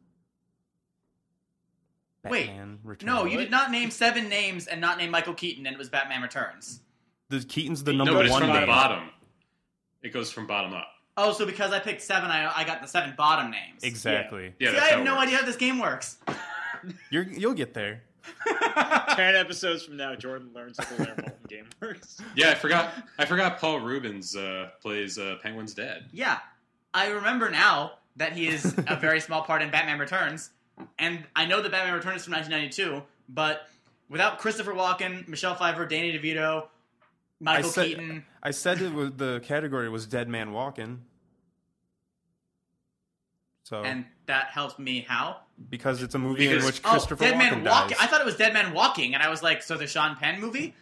[2.25, 3.05] Wait, Batman Returns.
[3.07, 5.89] No, you did not name seven names and not name Michael Keaton, and it was
[5.89, 6.81] Batman Returns.
[7.29, 8.67] The Keaton's the number no, but it's one from the name.
[8.67, 9.09] bottom.
[10.03, 10.87] It goes from bottom up.
[11.15, 13.83] Oh, so because I picked seven, I, I got the seven bottom names.
[13.83, 14.53] Exactly.
[14.59, 15.23] Yeah, See, I have no works.
[15.27, 16.17] idea how this game works.
[17.09, 18.01] You're, you'll get there.
[19.15, 21.15] Ten episodes from now, Jordan learns how the Lair
[21.47, 22.19] game works.
[22.35, 22.93] Yeah, I forgot.
[23.19, 23.59] I forgot.
[23.59, 26.05] Paul Reubens uh, plays uh, Penguin's dad.
[26.11, 26.39] yeah,
[26.93, 30.49] I remember now that he is a very small part in Batman Returns,
[30.99, 33.67] and I know that Batman Returns is from 1992, but
[34.09, 36.67] without Christopher Walken, Michelle Pfeiffer, Danny DeVito,
[37.43, 41.01] Michael said- Keaton, I said it was the category was Dead Man Walking.
[43.63, 45.37] So and that helps me how?
[45.69, 47.81] because it's a movie in Because- which Oh, Christopher Dead Walken Man dies.
[47.83, 47.97] Walking.
[47.99, 50.41] I thought it was Dead Man Walking, and I was like, so the Sean Penn
[50.41, 50.73] movie?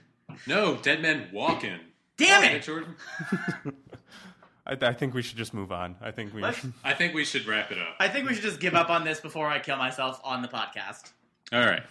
[0.48, 1.80] No, Dead Man Walking.
[2.18, 2.64] Damn Okay, it!
[2.64, 2.96] Jordan.
[4.66, 5.96] I, I think we should just move on.
[6.02, 6.42] I think we.
[6.42, 7.96] Let's- I think we should wrap it up.
[8.00, 10.48] I think we should just give up on this before I kill myself on the
[10.48, 11.12] podcast.
[11.52, 11.84] All right.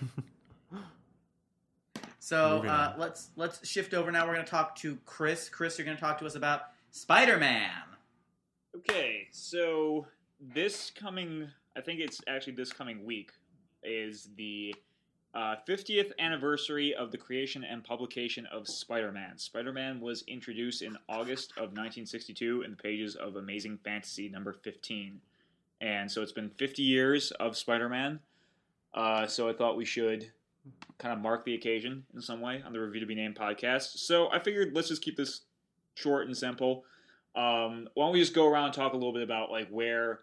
[2.20, 4.26] So uh, let's let's shift over now.
[4.26, 5.48] We're going to talk to Chris.
[5.48, 7.70] Chris, you're going to talk to us about Spider Man.
[8.76, 10.06] Okay, so
[10.38, 13.32] this coming, I think it's actually this coming week,
[13.82, 14.74] is the
[15.34, 19.38] uh, 50th anniversary of the creation and publication of Spider Man.
[19.38, 24.52] Spider Man was introduced in August of 1962 in the pages of Amazing Fantasy number
[24.52, 25.20] 15.
[25.80, 28.20] And so it's been 50 years of Spider Man.
[28.92, 30.30] Uh, so I thought we should
[30.98, 33.98] kind of mark the occasion in some way on the Review to Be Named podcast.
[33.98, 35.42] So I figured let's just keep this
[35.94, 36.84] short and simple.
[37.34, 40.20] Um, why don't we just go around and talk a little bit about like where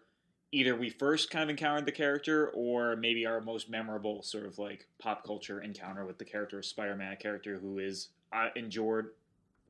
[0.52, 4.58] either we first kind of encountered the character or maybe our most memorable sort of
[4.58, 9.10] like pop culture encounter with the character of Spider-Man, a character who is uh, endured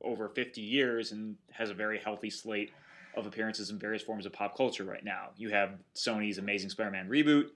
[0.01, 2.71] over 50 years and has a very healthy slate
[3.15, 5.29] of appearances in various forms of pop culture right now.
[5.35, 7.47] You have Sony's Amazing Spider-Man reboot.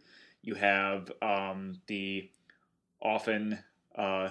[0.42, 2.30] You have um, the
[3.04, 3.60] often
[3.96, 4.30] uh,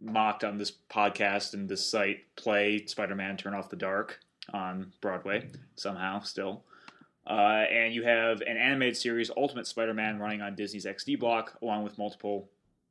[0.00, 4.20] mocked on this podcast and this site play Spider-Man Turn Off the Dark
[4.52, 6.64] on Broadway somehow still.
[7.26, 11.82] Uh, and you have an animated series, Ultimate Spider-Man, running on Disney's XD block, along
[11.82, 12.50] with multiple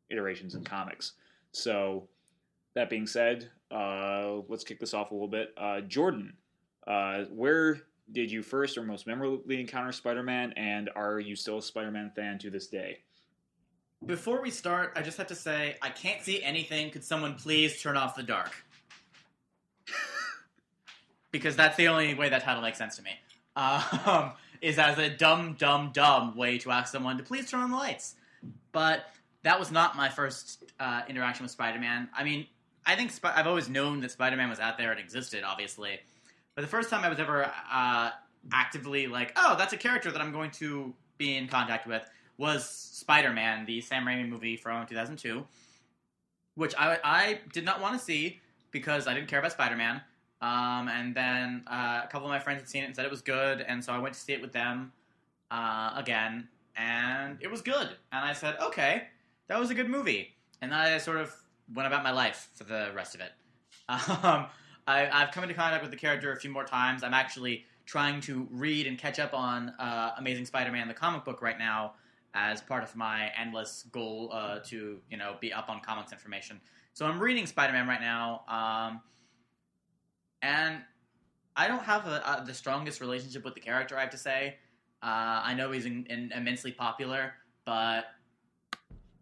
[0.09, 1.13] iterations in comics.
[1.51, 2.07] So,
[2.73, 5.53] that being said, uh, let's kick this off a little bit.
[5.55, 6.33] Uh, Jordan,
[6.87, 7.81] uh, where
[8.11, 12.39] did you first or most memorably encounter Spider-Man, and are you still a Spider-Man fan
[12.39, 12.99] to this day?
[14.05, 16.91] Before we start, I just have to say I can't see anything.
[16.91, 18.51] Could someone please turn off the dark?
[21.31, 23.11] because that's the only way that title makes sense to me.
[23.55, 24.31] Um,
[24.61, 27.77] is as a dumb, dumb, dumb way to ask someone to please turn on the
[27.77, 28.15] lights.
[28.73, 29.05] But
[29.43, 32.09] that was not my first uh, interaction with Spider-Man.
[32.13, 32.47] I mean,
[32.85, 35.99] I think Sp- I've always known that Spider-Man was out there and existed, obviously.
[36.55, 38.09] But the first time I was ever uh,
[38.51, 42.03] actively like, oh, that's a character that I'm going to be in contact with
[42.37, 45.45] was Spider-Man, the Sam Raimi movie from 2002,
[46.55, 48.39] which I, I did not want to see
[48.71, 50.01] because I didn't care about Spider-Man.
[50.41, 53.11] Um, and then uh, a couple of my friends had seen it and said it
[53.11, 54.91] was good, and so I went to see it with them
[55.51, 57.89] uh, again, and it was good.
[58.11, 59.03] And I said, okay,
[59.47, 60.35] that was a good movie.
[60.61, 61.33] And then I sort of
[61.73, 63.31] went about my life for the rest of it.
[63.89, 64.47] Um,
[64.85, 67.03] I, have come into contact with the character a few more times.
[67.03, 71.41] I'm actually trying to read and catch up on uh, Amazing Spider-Man, the comic book,
[71.41, 71.93] right now,
[72.33, 76.59] as part of my endless goal uh, to you know be up on comics information.
[76.93, 78.41] So I'm reading Spider-Man right now.
[78.47, 79.01] Um,
[80.41, 80.81] and
[81.55, 83.97] I don't have a, a, the strongest relationship with the character.
[83.97, 84.55] I have to say.
[85.01, 87.33] Uh, I know he's in, in immensely popular,
[87.65, 88.05] but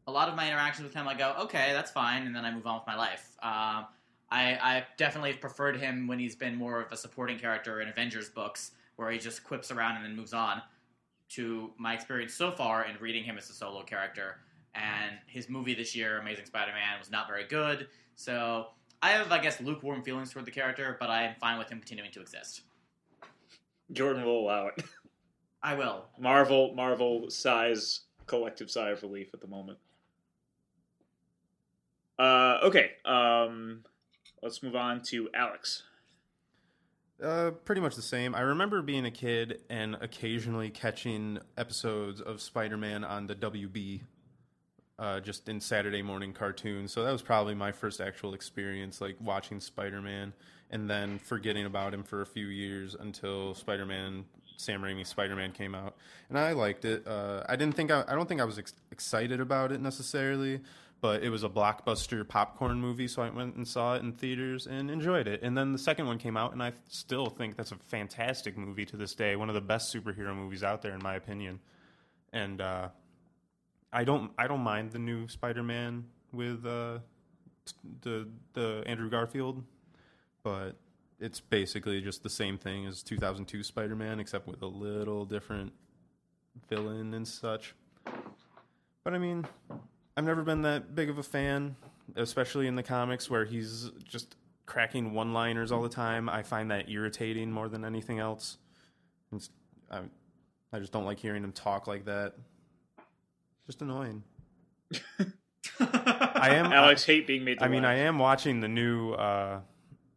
[0.07, 2.51] a lot of my interactions with him, I go, okay, that's fine, and then I
[2.51, 3.35] move on with my life.
[3.41, 3.83] Uh,
[4.29, 8.29] I, I definitely preferred him when he's been more of a supporting character in Avengers
[8.29, 10.61] books, where he just quips around and then moves on.
[11.31, 14.37] To my experience so far in reading him as a solo character,
[14.75, 17.87] and his movie this year, Amazing Spider-Man, was not very good.
[18.15, 18.67] So
[19.01, 21.79] I have, I guess, lukewarm feelings toward the character, but I am fine with him
[21.79, 22.61] continuing to exist.
[23.91, 24.83] Jordan will allow it.
[25.63, 26.05] I will.
[26.19, 29.77] Marvel, Marvel sighs collective sigh of relief at the moment.
[32.17, 33.83] Uh, okay, um,
[34.41, 35.83] let's move on to Alex.
[37.21, 38.33] Uh, pretty much the same.
[38.33, 44.01] I remember being a kid and occasionally catching episodes of Spider-Man on the WB
[44.97, 46.91] uh, just in Saturday morning cartoons.
[46.91, 50.33] So that was probably my first actual experience, like watching Spider Man,
[50.69, 54.25] and then forgetting about him for a few years until Spider Man,
[54.57, 55.95] Sam Raimi Spider Man came out,
[56.29, 57.05] and I liked it.
[57.07, 60.61] Uh, I didn't think I, I don't think I was ex- excited about it necessarily,
[61.01, 64.67] but it was a blockbuster popcorn movie, so I went and saw it in theaters
[64.67, 65.41] and enjoyed it.
[65.41, 68.85] And then the second one came out, and I still think that's a fantastic movie
[68.85, 71.59] to this day, one of the best superhero movies out there, in my opinion.
[72.31, 72.89] And uh,
[73.91, 76.99] I don't I don't mind the new Spider-Man with uh,
[78.01, 79.63] the the Andrew Garfield,
[80.43, 80.77] but
[81.19, 85.73] it's basically just the same thing as 2002 Spider-Man, except with a little different
[86.69, 87.75] villain and such.
[89.03, 89.45] But I mean,
[90.17, 91.75] I've never been that big of a fan,
[92.15, 94.35] especially in the comics where he's just
[94.65, 96.29] cracking one-liners all the time.
[96.29, 98.57] I find that irritating more than anything else.
[99.89, 99.99] I,
[100.73, 102.35] I just don't like hearing him talk like that.
[103.65, 104.23] Just annoying.
[105.79, 107.61] I am Alex hate being made.
[107.61, 109.59] I mean, I am watching the new uh,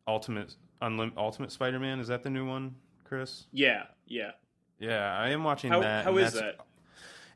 [0.06, 2.00] Ultimate Unlim- Ultimate Spider-Man.
[2.00, 2.74] Is that the new one,
[3.04, 3.46] Chris?
[3.52, 4.32] Yeah, yeah,
[4.78, 5.16] yeah.
[5.18, 6.04] I am watching how, that.
[6.04, 6.56] How is that?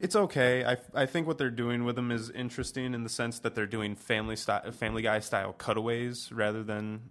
[0.00, 0.64] It's okay.
[0.64, 3.66] I, I think what they're doing with him is interesting in the sense that they're
[3.66, 7.10] doing family style, Family Guy style cutaways rather than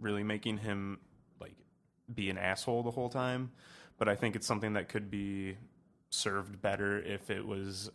[0.00, 0.98] really making him
[1.40, 1.56] like
[2.14, 3.52] be an asshole the whole time.
[3.98, 5.56] But I think it's something that could be
[6.10, 7.90] served better if it was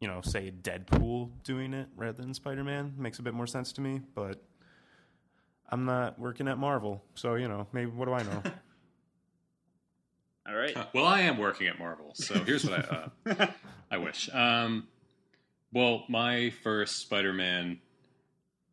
[0.00, 3.72] you know, say Deadpool doing it rather than Spider Man makes a bit more sense
[3.74, 4.00] to me.
[4.14, 4.42] But
[5.68, 8.42] I'm not working at Marvel, so you know, maybe what do I know?
[10.48, 10.76] All right.
[10.94, 13.46] Well, I am working at Marvel, so here's what I uh,
[13.90, 14.30] I wish.
[14.32, 14.86] Um,
[15.72, 17.78] well, my first Spider-Man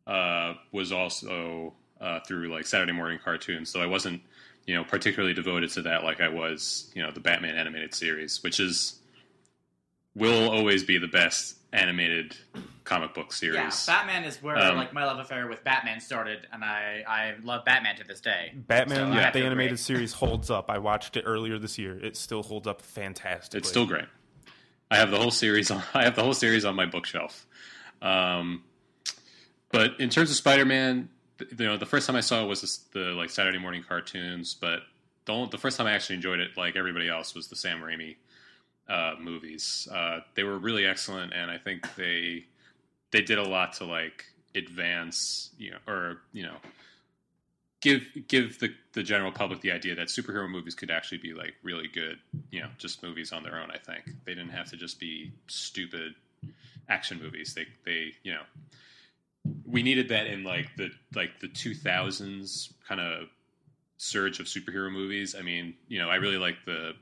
[0.06, 4.22] uh, was also uh, through like Saturday morning cartoons, so I wasn't,
[4.66, 8.42] you know, particularly devoted to that like I was, you know, the Batman animated series,
[8.42, 9.00] which is
[10.14, 12.36] will always be the best animated
[12.86, 13.56] comic book series.
[13.56, 17.34] Yeah, Batman is where Um, like my love affair with Batman started, and I I
[17.42, 18.52] love Batman to this day.
[18.54, 19.76] Batman, So I have the animated agree.
[19.82, 20.70] series, holds up.
[20.70, 21.98] I watched it earlier this year.
[22.02, 23.58] It still holds up fantastically.
[23.58, 24.06] It's still great.
[24.90, 25.82] I have the whole series on.
[25.94, 27.46] I have the whole series on my bookshelf.
[28.00, 28.62] Um,
[29.72, 31.08] but in terms of Spider-Man,
[31.38, 33.84] th- you know, the first time I saw it was this, the like Saturday morning
[33.86, 34.54] cartoons.
[34.54, 34.80] But
[35.24, 37.80] the only, the first time I actually enjoyed it, like everybody else, was the Sam
[37.80, 38.16] Raimi
[38.88, 39.88] uh, movies.
[39.92, 42.46] Uh, they were really excellent, and I think they
[43.10, 46.56] they did a lot to like advance, you know, or you know,
[47.80, 51.54] give give the the general public the idea that superhero movies could actually be like
[51.62, 52.18] really good,
[52.50, 53.70] you know, just movies on their own.
[53.70, 56.14] I think they didn't have to just be stupid
[56.88, 57.54] action movies.
[57.54, 58.42] They they you know
[59.64, 63.28] we needed that in like the like the 2000s kind of
[63.98, 65.34] surge of superhero movies.
[65.38, 66.92] I mean, you know, I really like the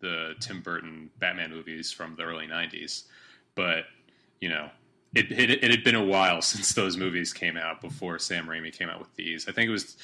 [0.00, 3.04] the Tim Burton Batman movies from the early 90s,
[3.54, 3.84] but
[4.40, 4.70] you know,
[5.14, 8.72] it, it it had been a while since those movies came out before Sam Raimi
[8.72, 9.48] came out with these.
[9.48, 9.96] I think it was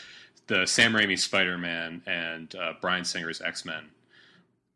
[0.47, 3.87] the Sam Raimi Spider Man and uh, Bryan Singer's X Men,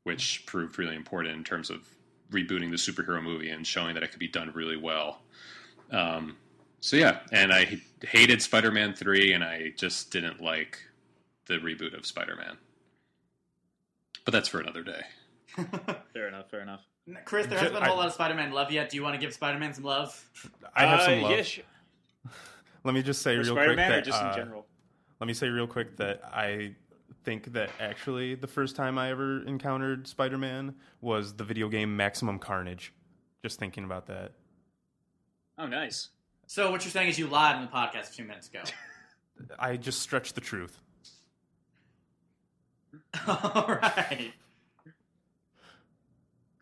[0.04, 1.88] which proved really important in terms of
[2.30, 5.20] rebooting the superhero movie and showing that it could be done really well.
[5.90, 6.36] Um,
[6.80, 10.78] so yeah, and I hated Spider Man three, and I just didn't like
[11.46, 12.56] the reboot of Spider Man.
[14.24, 15.02] But that's for another day.
[16.12, 16.50] Fair enough.
[16.50, 16.82] Fair enough.
[17.24, 18.90] Chris, there hasn't been a whole I- lot of Spider-Man love yet.
[18.90, 20.28] Do you want to give Spider-Man some love?
[20.74, 21.30] I have Uh, some love.
[21.32, 21.60] yeah, sh-
[22.84, 24.66] Let me just say for real Spider quick Man or that just uh, in general.
[25.20, 26.74] let me say real quick that I
[27.24, 32.38] think that actually the first time I ever encountered Spider-Man was the video game Maximum
[32.38, 32.92] Carnage.
[33.42, 34.32] Just thinking about that.
[35.58, 36.08] Oh, nice.
[36.46, 38.60] So what you're saying is you lied in the podcast a few minutes ago.
[39.58, 40.78] I just stretched the truth.
[43.26, 44.32] All right.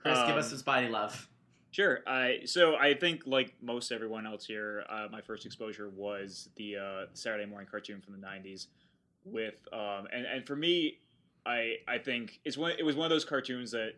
[0.08, 1.28] Chris, give Um, us some Spidey love.
[1.70, 2.00] Sure.
[2.06, 6.76] I so I think like most everyone else here, uh, my first exposure was the
[6.76, 8.66] uh, Saturday morning cartoon from the '90s.
[9.24, 10.98] With um, and and for me,
[11.44, 13.92] I I think it's one it was one of those cartoons that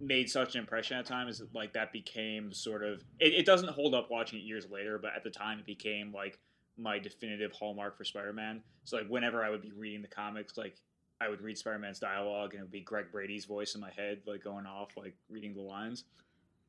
[0.00, 1.42] made such an impression at times.
[1.52, 5.10] Like that became sort of it, it doesn't hold up watching it years later, but
[5.16, 6.38] at the time it became like
[6.76, 8.62] my definitive hallmark for Spider-Man.
[8.84, 10.76] So like whenever I would be reading the comics, like
[11.20, 14.20] I would read Spider-Man's dialogue and it would be Greg Brady's voice in my head,
[14.26, 16.04] like going off, like reading the lines.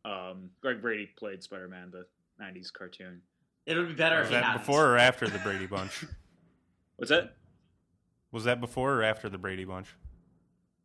[0.06, 2.06] Um, Greg Brady played Spider-Man, the
[2.44, 3.22] '90s cartoon.
[3.66, 4.62] It would be better Was if that hadn't.
[4.62, 6.06] before or after the Brady Bunch?
[6.96, 7.36] What's that?
[8.32, 9.88] Was that before or after the Brady Bunch?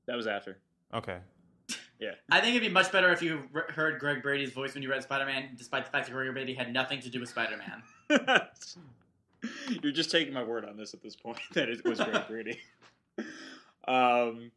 [0.06, 0.58] That was after.
[0.92, 1.18] Okay.
[2.00, 2.10] Yeah.
[2.28, 4.90] I think it'd be much better if you re- heard Greg Brady's voice when you
[4.90, 7.82] read Spider-Man, despite the fact that Greg Brady had nothing to do with Spider-Man.
[9.82, 12.58] You're just taking my word on this at this point that it was Greg Brady.
[13.86, 14.50] Um,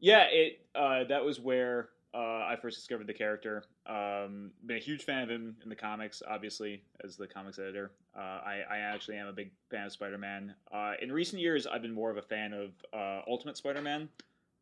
[0.00, 3.64] yeah, it uh, that was where uh, I first discovered the character.
[3.86, 7.90] Um, been a huge fan of him in the comics, obviously, as the comics editor.
[8.16, 10.54] Uh, I, I actually am a big fan of Spider-Man.
[10.72, 14.08] Uh, in recent years, I've been more of a fan of uh, Ultimate Spider-Man,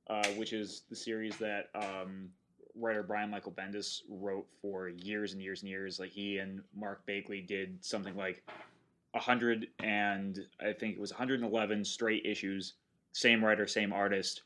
[0.09, 2.31] uh, which is the series that um,
[2.75, 6.01] writer Brian Michael Bendis wrote for years and years and years.
[6.01, 8.43] Like he and Mark Bagley did something like
[9.15, 12.75] a hundred and I think it was 111 straight issues,
[13.13, 14.43] same writer, same artist,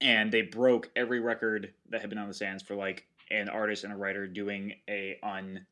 [0.00, 3.84] and they broke every record that had been on the stands for like an artist
[3.84, 5.64] and a writer doing a un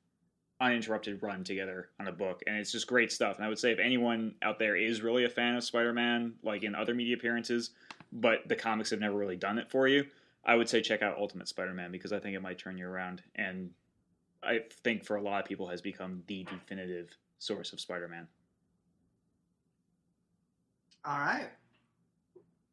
[0.61, 3.73] uninterrupted run together on a book and it's just great stuff and i would say
[3.73, 7.71] if anyone out there is really a fan of spider-man like in other media appearances
[8.13, 10.03] but the comics have never really done it for you
[10.47, 13.23] i would say check out ultimate spider-man because i think it might turn you around
[13.35, 13.71] and
[14.43, 18.27] i think for a lot of people has become the definitive source of spider-man
[21.05, 21.51] All right.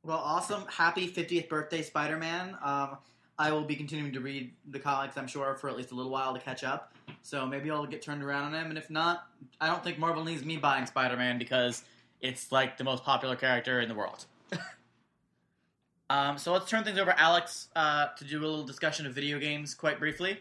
[0.03, 0.65] Well, awesome.
[0.67, 2.57] Happy 50th birthday, Spider Man.
[2.61, 2.97] Um,
[3.39, 6.11] I will be continuing to read the comics, I'm sure, for at least a little
[6.11, 6.93] while to catch up.
[7.21, 8.69] So maybe I'll get turned around on him.
[8.69, 9.27] And if not,
[9.61, 11.83] I don't think Marvel needs me buying Spider Man because
[12.21, 14.25] it's like the most popular character in the world.
[16.09, 19.13] um, so let's turn things over, to Alex, uh, to do a little discussion of
[19.13, 20.37] video games quite briefly.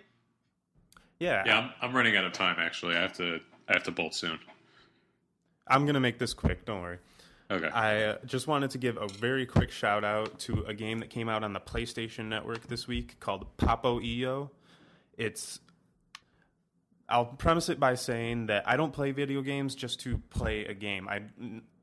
[1.21, 1.45] Yeah.
[1.47, 2.57] Yeah, I'm, I'm running out of time.
[2.59, 3.39] Actually, I have to
[3.69, 4.41] I have to bolt soon.
[5.69, 6.65] I'm gonna make this quick.
[6.65, 6.99] Don't worry.
[7.53, 7.69] Okay.
[7.69, 11.11] I uh, just wanted to give a very quick shout out to a game that
[11.11, 14.51] came out on the PlayStation Network this week called Papo & Yo.
[15.19, 15.61] It's
[17.11, 20.73] I'll premise it by saying that I don't play video games just to play a
[20.73, 21.07] game.
[21.09, 21.21] I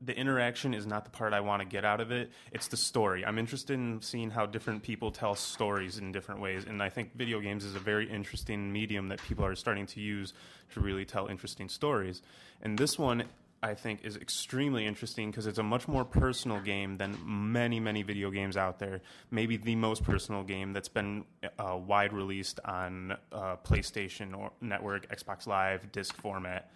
[0.00, 2.32] the interaction is not the part I want to get out of it.
[2.50, 3.24] It's the story.
[3.24, 7.14] I'm interested in seeing how different people tell stories in different ways, and I think
[7.14, 10.32] video games is a very interesting medium that people are starting to use
[10.74, 12.22] to really tell interesting stories.
[12.60, 13.22] And this one
[13.62, 18.02] I think is extremely interesting because it's a much more personal game than many, many
[18.02, 19.02] video games out there.
[19.30, 21.24] Maybe the most personal game that's been
[21.58, 26.70] uh, wide released on uh, PlayStation or Network, Xbox Live, disc format.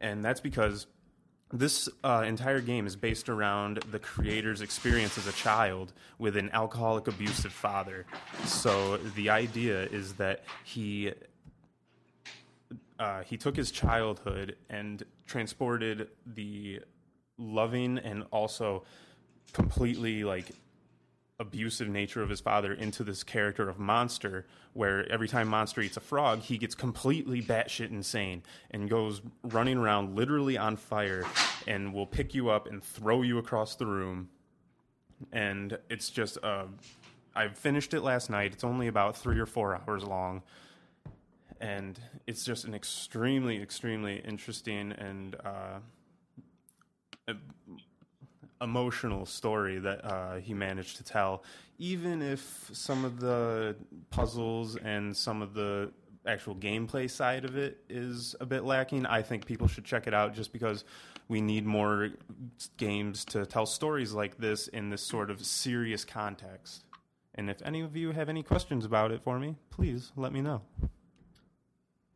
[0.00, 0.86] And that's because
[1.52, 6.50] this uh, entire game is based around the creator's experience as a child with an
[6.52, 8.06] alcoholic, abusive father.
[8.44, 11.12] So the idea is that he
[13.00, 16.80] uh, he took his childhood and transported the
[17.38, 18.84] loving and also
[19.54, 20.50] completely like
[21.40, 25.96] abusive nature of his father into this character of monster where every time monster eats
[25.96, 31.24] a frog he gets completely batshit insane and goes running around literally on fire
[31.66, 34.28] and will pick you up and throw you across the room.
[35.32, 36.64] And it's just uh,
[37.34, 38.52] i finished it last night.
[38.52, 40.42] It's only about three or four hours long
[41.60, 47.34] and it's just an extremely, extremely interesting and uh,
[48.60, 51.44] emotional story that uh, he managed to tell.
[51.78, 53.76] Even if some of the
[54.10, 55.90] puzzles and some of the
[56.26, 60.14] actual gameplay side of it is a bit lacking, I think people should check it
[60.14, 60.84] out just because
[61.28, 62.10] we need more
[62.76, 66.84] games to tell stories like this in this sort of serious context.
[67.34, 70.42] And if any of you have any questions about it for me, please let me
[70.42, 70.62] know.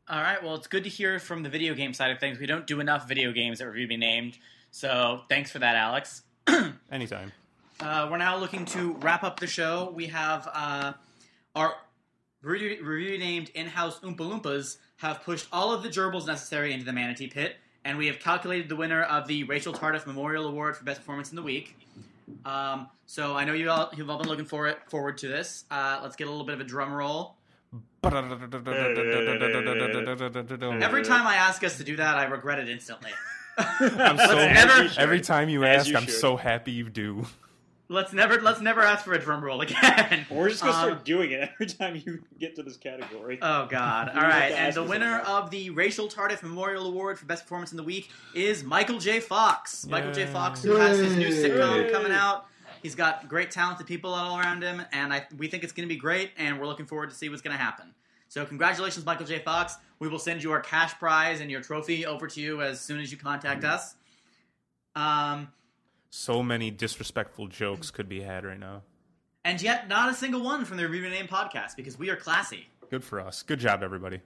[0.07, 0.43] All right.
[0.43, 2.39] Well, it's good to hear from the video game side of things.
[2.39, 4.37] We don't do enough video games that review be named,
[4.71, 6.23] so thanks for that, Alex.
[6.93, 7.33] Anytime.
[7.81, 9.91] Uh, we're now looking to wrap up the show.
[9.95, 10.93] We have uh,
[11.55, 11.75] our
[12.43, 16.93] review, review named in-house Oompa Loompas have pushed all of the gerbils necessary into the
[16.93, 20.85] manatee pit, and we have calculated the winner of the Rachel Tardiff Memorial Award for
[20.85, 21.79] Best Performance in the Week.
[22.45, 25.65] Um, so I know you all you've all been looking for it forward to this.
[25.71, 27.37] Uh, let's get a little bit of a drum roll.
[30.83, 33.11] Every time I ask us to do that, I regret it instantly.
[33.59, 36.15] I'm so never- every time you ask, you I'm should.
[36.15, 37.27] so happy you do.
[37.89, 40.27] let's never let's never ask for a drum roll again.
[40.31, 43.39] We're just gonna Um, start doing it every time you get to this category.
[43.41, 44.09] Oh God!
[44.15, 47.27] You All have right, to and the winner of the Rachel Tardif Memorial Award for
[47.27, 49.21] Best Performance in the Week is Michael J.
[49.21, 49.87] Fox.
[49.87, 50.27] Michael J.
[50.27, 51.91] Fox, who has his new sitcom Yay.
[51.93, 52.47] coming out.
[52.85, 55.95] He's got great, talented people all around him, and I, we think it's going to
[55.95, 56.33] be great.
[56.37, 57.95] And we're looking forward to see what's going to happen.
[58.29, 59.39] So, congratulations, Michael J.
[59.39, 59.77] Fox.
[60.01, 63.01] We will send you our cash prize and your trophy over to you as soon
[63.01, 63.95] as you contact us.
[64.95, 65.49] Um,
[66.11, 68.83] So many disrespectful jokes could be had right now.
[69.47, 72.69] and yet, not a single one from the Review Name podcast because we are classy.
[72.91, 73.43] Good for us.
[73.43, 74.21] Good job, everybody.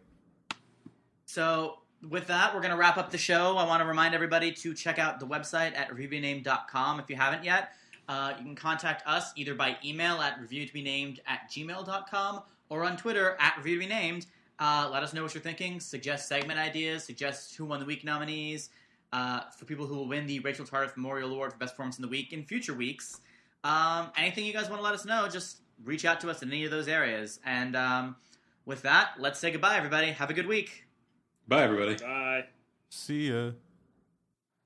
[1.26, 1.78] So,
[2.08, 3.56] with that, we're going to wrap up the show.
[3.56, 7.44] I want to remind everybody to check out the website at reviewtobename.com if you haven't
[7.44, 7.70] yet.
[8.08, 13.36] Uh, you can contact us either by email at reviewtobenamed at gmail.com or on Twitter
[13.38, 14.26] at reviewtobenamed.
[14.58, 15.78] Uh, let us know what you're thinking.
[15.78, 17.04] Suggest segment ideas.
[17.04, 18.70] Suggest who won the week nominees
[19.12, 22.02] uh, for people who will win the Rachel Tardif Memorial Award for Best Performance in
[22.02, 23.20] the Week in future weeks.
[23.64, 26.48] Um, anything you guys want to let us know, just reach out to us in
[26.48, 27.40] any of those areas.
[27.44, 28.16] And um,
[28.64, 30.10] with that, let's say goodbye, everybody.
[30.12, 30.84] Have a good week.
[31.46, 31.96] Bye, everybody.
[31.96, 32.44] Bye.
[32.90, 33.52] See ya.